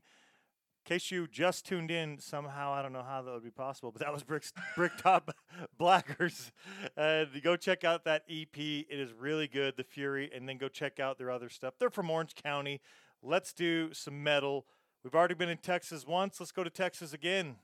[0.84, 4.02] case you just tuned in, somehow I don't know how that would be possible, but
[4.02, 4.44] that was Brick
[4.76, 5.32] Bricktop
[5.80, 6.52] Blaggers.
[6.96, 10.68] Uh, go check out that EP; it is really good, The Fury, and then go
[10.68, 11.74] check out their other stuff.
[11.80, 12.80] They're from Orange County.
[13.20, 14.64] Let's do some metal.
[15.02, 16.38] We've already been in Texas once.
[16.38, 17.56] Let's go to Texas again.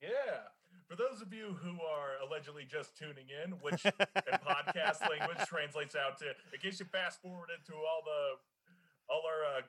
[0.00, 0.51] Yeah.
[0.92, 5.96] For those of you who are allegedly just tuning in, which in podcast language translates
[5.96, 8.36] out to, in case you fast forwarded to all the
[9.08, 9.64] all our uh,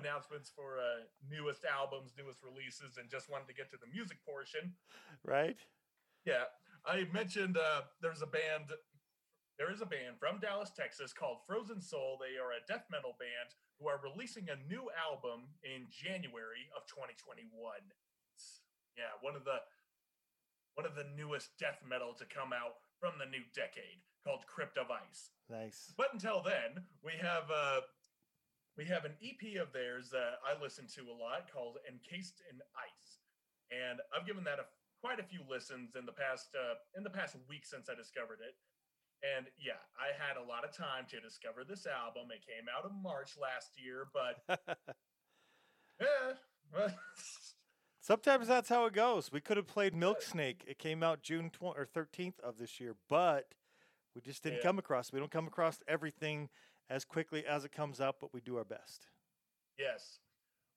[0.00, 4.16] announcements for uh, newest albums, newest releases, and just wanted to get to the music
[4.24, 4.72] portion.
[5.28, 5.60] Right?
[6.24, 6.48] Yeah,
[6.88, 8.72] I mentioned uh, there's a band.
[9.60, 12.16] There is a band from Dallas, Texas called Frozen Soul.
[12.16, 16.88] They are a death metal band who are releasing a new album in January of
[16.88, 17.44] 2021.
[17.52, 18.64] It's-
[18.96, 19.60] yeah, one of the
[20.76, 24.76] one of the newest death metal to come out from the new decade called Crypt
[24.76, 25.32] of Ice.
[25.48, 25.92] Nice.
[25.96, 27.80] But until then, we have uh,
[28.76, 32.60] we have an EP of theirs that I listen to a lot called Encased in
[32.76, 33.24] Ice,
[33.72, 34.68] and I've given that a,
[35.00, 38.44] quite a few listens in the past uh, in the past week since I discovered
[38.44, 38.52] it.
[39.24, 42.28] And yeah, I had a lot of time to discover this album.
[42.28, 44.44] It came out in March last year, but
[45.96, 46.36] yeah,
[46.74, 46.92] well,
[48.06, 49.32] Sometimes that's how it goes.
[49.32, 50.62] We could have played Milk Snake.
[50.68, 53.52] It came out June 20 or 13th of this year, but
[54.14, 54.62] we just didn't Yeah.
[54.62, 55.10] come across.
[55.10, 56.48] We don't come across everything
[56.88, 59.08] as quickly as it comes out, but we do our best.
[59.76, 60.20] Yes,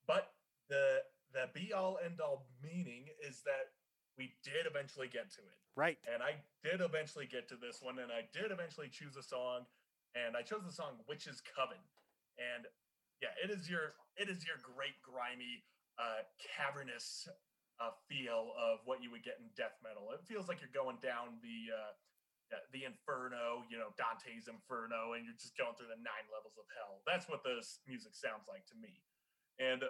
[0.07, 0.33] but
[0.69, 3.75] the the be all end all meaning is that
[4.17, 5.99] we did eventually get to it, Right.
[6.07, 9.67] and I did eventually get to this one, and I did eventually choose a song,
[10.15, 11.87] and I chose the song "Witch's Coven,"
[12.39, 12.67] and
[13.21, 15.63] yeah, it is your it is your great grimy,
[15.99, 17.27] uh, cavernous
[17.79, 20.11] uh, feel of what you would get in death metal.
[20.15, 21.93] It feels like you're going down the uh,
[22.73, 26.65] the Inferno, you know, Dante's Inferno, and you're just going through the nine levels of
[26.73, 27.05] hell.
[27.05, 29.05] That's what this music sounds like to me.
[29.61, 29.85] And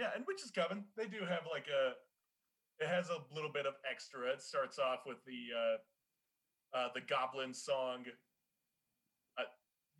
[0.00, 1.96] yeah, and Witch's Coven, they do have like a,
[2.80, 4.28] it has a little bit of extra.
[4.32, 5.76] It starts off with the uh,
[6.76, 8.04] uh, the Goblin song.
[9.36, 9.48] Uh,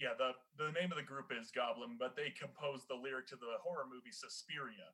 [0.00, 3.36] yeah, the the name of the group is Goblin, but they composed the lyric to
[3.36, 4.92] the horror movie Suspiria.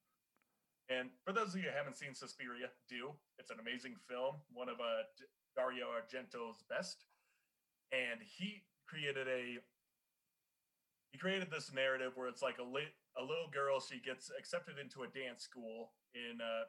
[0.92, 3.12] And for those of you who haven't seen Suspiria, do.
[3.38, 5.08] It's an amazing film, one of uh,
[5.56, 7.04] Dario Argento's best.
[7.92, 9.60] And he created a
[11.12, 12.88] he created this narrative where it's like a lit,
[13.20, 16.64] a little girl she gets accepted into a dance school in uh,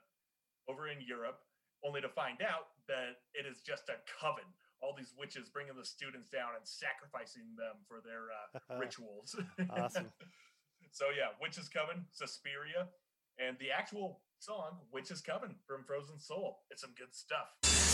[0.68, 1.40] over in Europe,
[1.84, 4.48] only to find out that it is just a coven.
[4.84, 9.32] All these witches bringing the students down and sacrificing them for their uh, rituals.
[9.72, 10.12] Awesome.
[10.92, 12.92] so yeah, Witches Coven, Suspiria,
[13.40, 16.60] and the actual song Witches Coven from Frozen Soul.
[16.70, 17.93] It's some good stuff.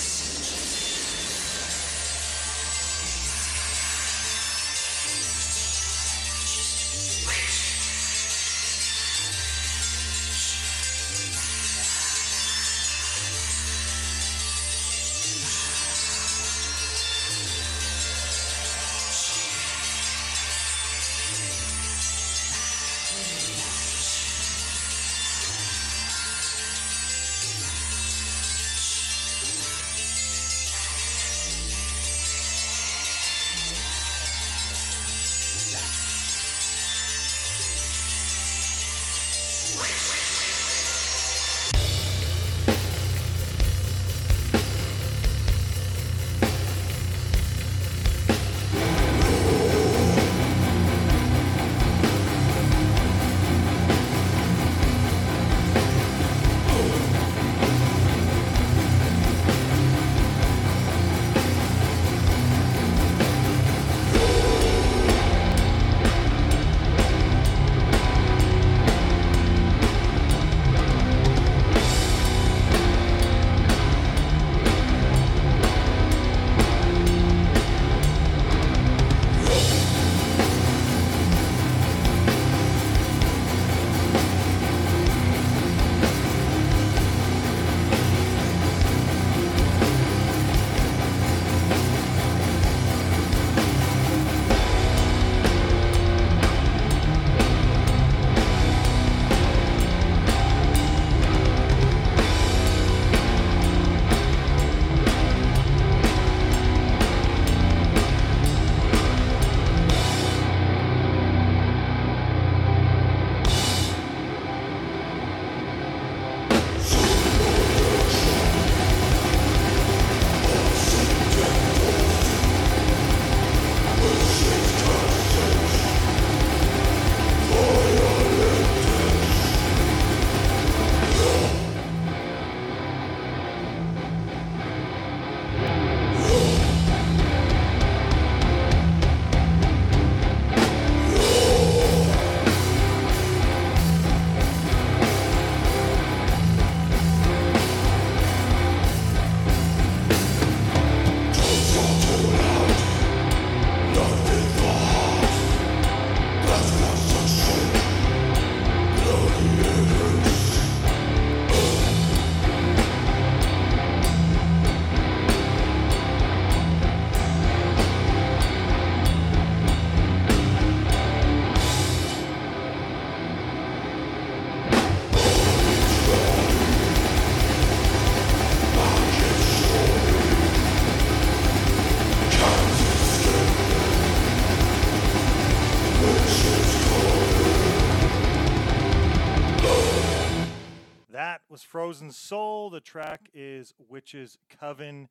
[191.90, 192.70] Frozen Soul.
[192.70, 195.10] The track is Witch's Coven.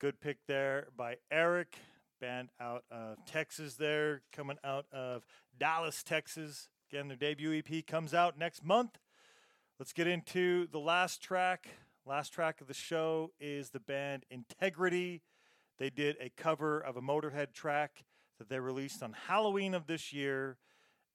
[0.00, 1.76] Good pick there by Eric,
[2.20, 5.24] band out of Texas there, coming out of
[5.56, 6.68] Dallas, Texas.
[6.90, 8.98] Again, their debut EP comes out next month.
[9.78, 11.68] Let's get into the last track.
[12.04, 15.22] Last track of the show is the band Integrity.
[15.78, 18.02] They did a cover of a Motorhead track
[18.40, 20.56] that they released on Halloween of this year,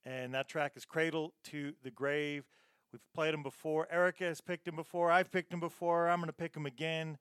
[0.06, 2.46] and that track is Cradle to the Grave.
[2.96, 3.90] We've played him before.
[3.92, 5.12] Erica has picked him before.
[5.12, 6.08] I've picked him before.
[6.08, 7.18] I'm going to pick him again.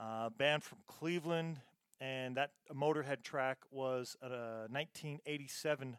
[0.00, 1.60] Uh, band from Cleveland,
[2.00, 5.96] and that Motorhead track was a 1987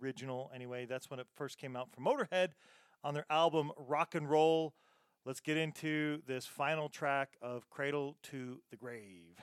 [0.00, 0.50] original.
[0.54, 2.52] Anyway, that's when it first came out from Motorhead
[3.04, 4.72] on their album Rock and Roll.
[5.26, 9.36] Let's get into this final track of Cradle to the Grave.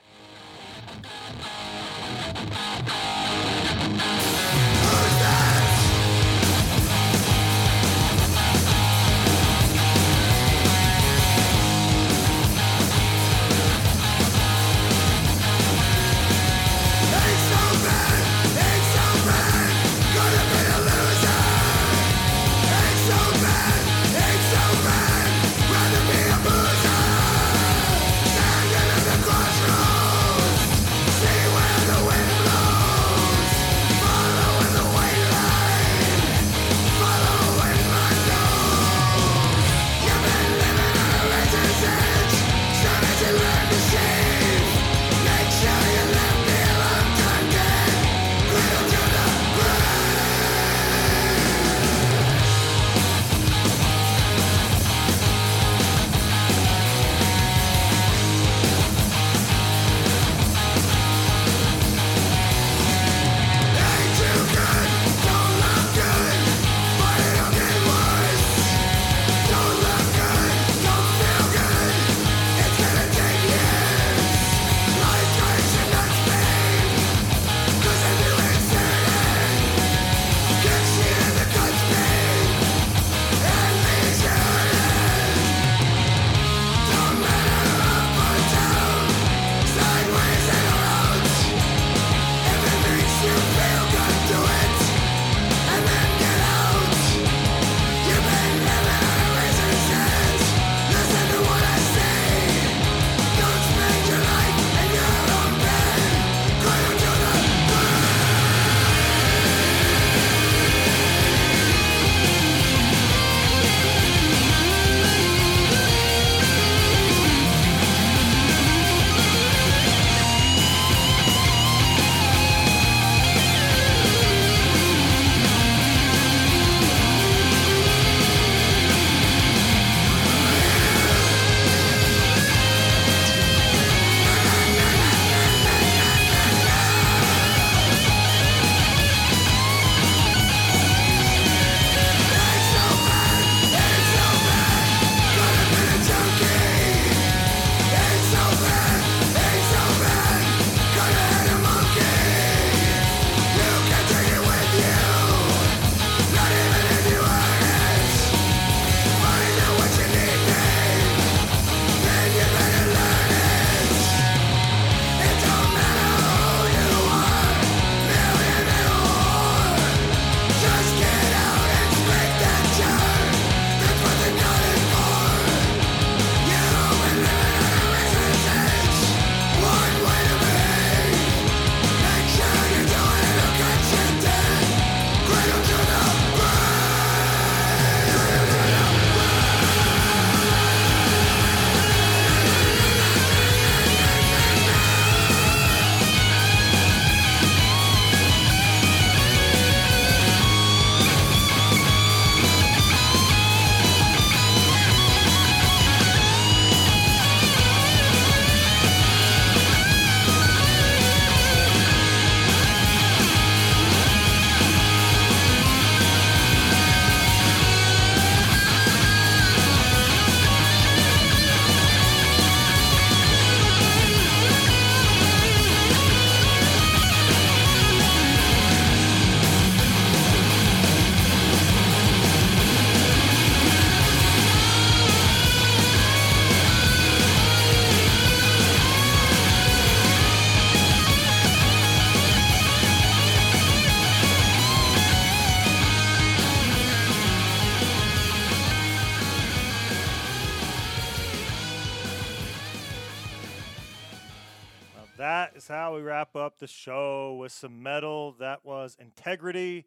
[256.60, 258.36] Up the show with some metal.
[258.38, 259.86] That was Integrity,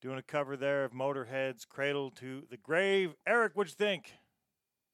[0.00, 3.14] doing a cover there of Motorhead's Cradle to the Grave.
[3.26, 4.12] Eric, what'd you think?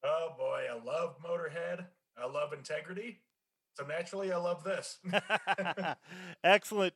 [0.03, 1.85] Oh boy, I love Motorhead.
[2.17, 3.19] I love integrity.
[3.75, 4.99] So naturally, I love this.
[6.45, 6.95] Excellent.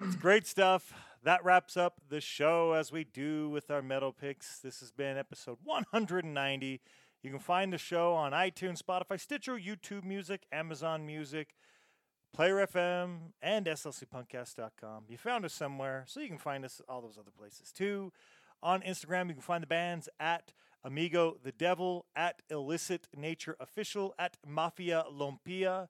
[0.00, 0.94] It's great stuff.
[1.22, 4.58] That wraps up the show as we do with our metal picks.
[4.58, 6.80] This has been episode 190.
[7.22, 11.54] You can find the show on iTunes, Spotify, Stitcher, YouTube Music, Amazon Music,
[12.36, 15.04] Player FM, and SLCPunkcast.com.
[15.08, 18.12] You found us somewhere, so you can find us all those other places too.
[18.62, 20.52] On Instagram, you can find the bands at
[20.84, 25.88] Amigo the Devil, at Illicit Nature Official, at Mafia Lompia,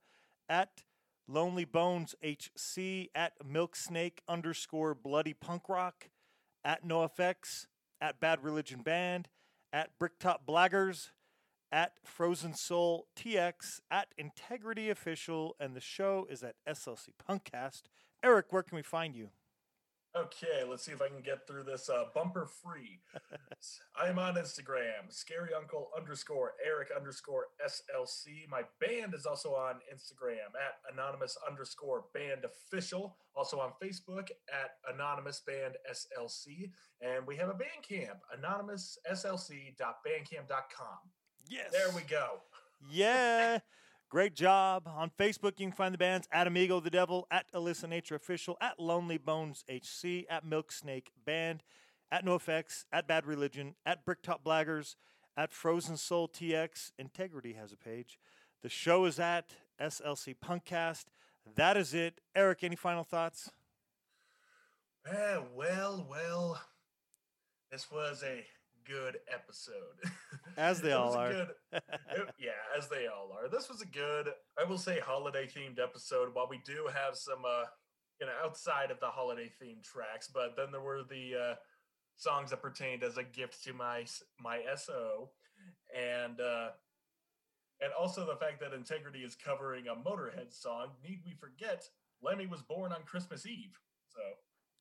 [0.49, 0.85] at
[1.27, 6.11] Lonely Bones HC, at Milk Snake underscore Bloody Punk Rock,
[6.65, 7.67] at NoFX,
[8.01, 9.27] at Bad Religion Band,
[9.73, 11.11] at Bricktop Blaggers,
[11.77, 17.83] at Frozen Soul TX, at Integrity Official, and the show is at SLC Punkcast.
[18.25, 19.29] Eric, where can we find you?
[20.17, 23.01] Okay, let's see if I can get through this uh, bumper free.
[24.03, 28.49] I am on Instagram, scary uncle underscore Eric underscore SLC.
[28.49, 33.19] My band is also on Instagram at anonymous underscore band official.
[33.35, 36.71] Also on Facebook at anonymous band SLC.
[37.03, 40.99] And we have a band camp, anonymouslc.bandcamp.com.
[41.49, 41.73] Yes.
[41.73, 42.41] There we go.
[42.91, 43.59] Yeah.
[44.09, 44.85] Great job.
[44.87, 48.57] On Facebook, you can find the bands at Amigo the Devil, at Illicit Nature Official,
[48.61, 51.65] at Lonely Bones HC, at Milk Snake Band,
[52.13, 54.95] at NoFX, at Bad Religion, at Bricktop Blaggers,
[55.37, 56.93] at Frozen Soul TX.
[56.99, 58.19] Integrity has a page.
[58.63, 59.51] The show is at
[59.81, 61.07] SLC Punkcast.
[61.57, 62.21] That is it.
[62.35, 63.51] Eric, any final thoughts?
[65.07, 66.61] Eh, well, well,
[67.71, 68.45] this was a
[68.89, 69.75] good episode.
[70.57, 71.33] As they all are.
[71.33, 73.49] good- it- yeah, as they all are.
[73.49, 76.31] This was a good, I will say, holiday themed episode.
[76.35, 77.65] While we do have some, uh,
[78.21, 81.55] you know, outside of the holiday themed tracks, but then there were the uh,
[82.17, 84.05] songs that pertained as a gift to my
[84.41, 85.31] my SO,
[85.95, 86.69] and uh,
[87.83, 90.89] and also the fact that Integrity is covering a Motorhead song.
[91.07, 91.85] Need we forget?
[92.23, 94.21] Lemmy was born on Christmas Eve, so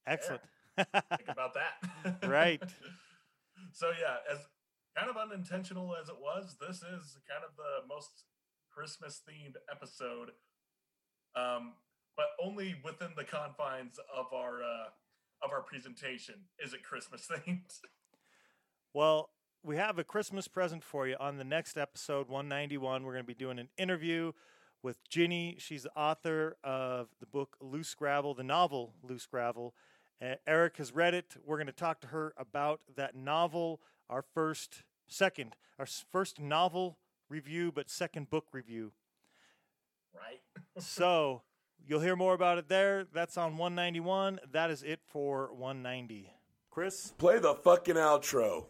[0.08, 0.42] Excellent.
[0.78, 2.24] think about that.
[2.30, 2.62] Right.
[3.76, 4.40] So yeah, as
[4.98, 8.24] kind of unintentional as it was, this is kind of the most
[8.74, 10.32] Christmas themed episode.
[11.36, 11.74] Um,
[12.16, 14.88] but only within the confines of our uh,
[15.44, 17.60] of our presentation is it Christmas themed.
[18.94, 19.30] Well,
[19.62, 23.04] we have a Christmas present for you on the next episode, 191.
[23.04, 24.32] We're going to be doing an interview
[24.82, 25.58] with Ginny.
[25.60, 29.74] She's the author of the book Loose Gravel, the novel Loose Gravel.
[30.22, 31.36] Uh, Eric has read it.
[31.46, 36.98] We're going to talk to her about that novel, our first, second, our first novel
[37.30, 38.94] review, but second book review.
[40.14, 40.42] right?
[40.84, 41.42] so
[41.86, 43.06] you'll hear more about it there.
[43.14, 44.40] That's on 191.
[44.52, 46.32] That is it for 190.
[46.70, 47.14] Chris?
[47.18, 48.70] Play the fucking outro.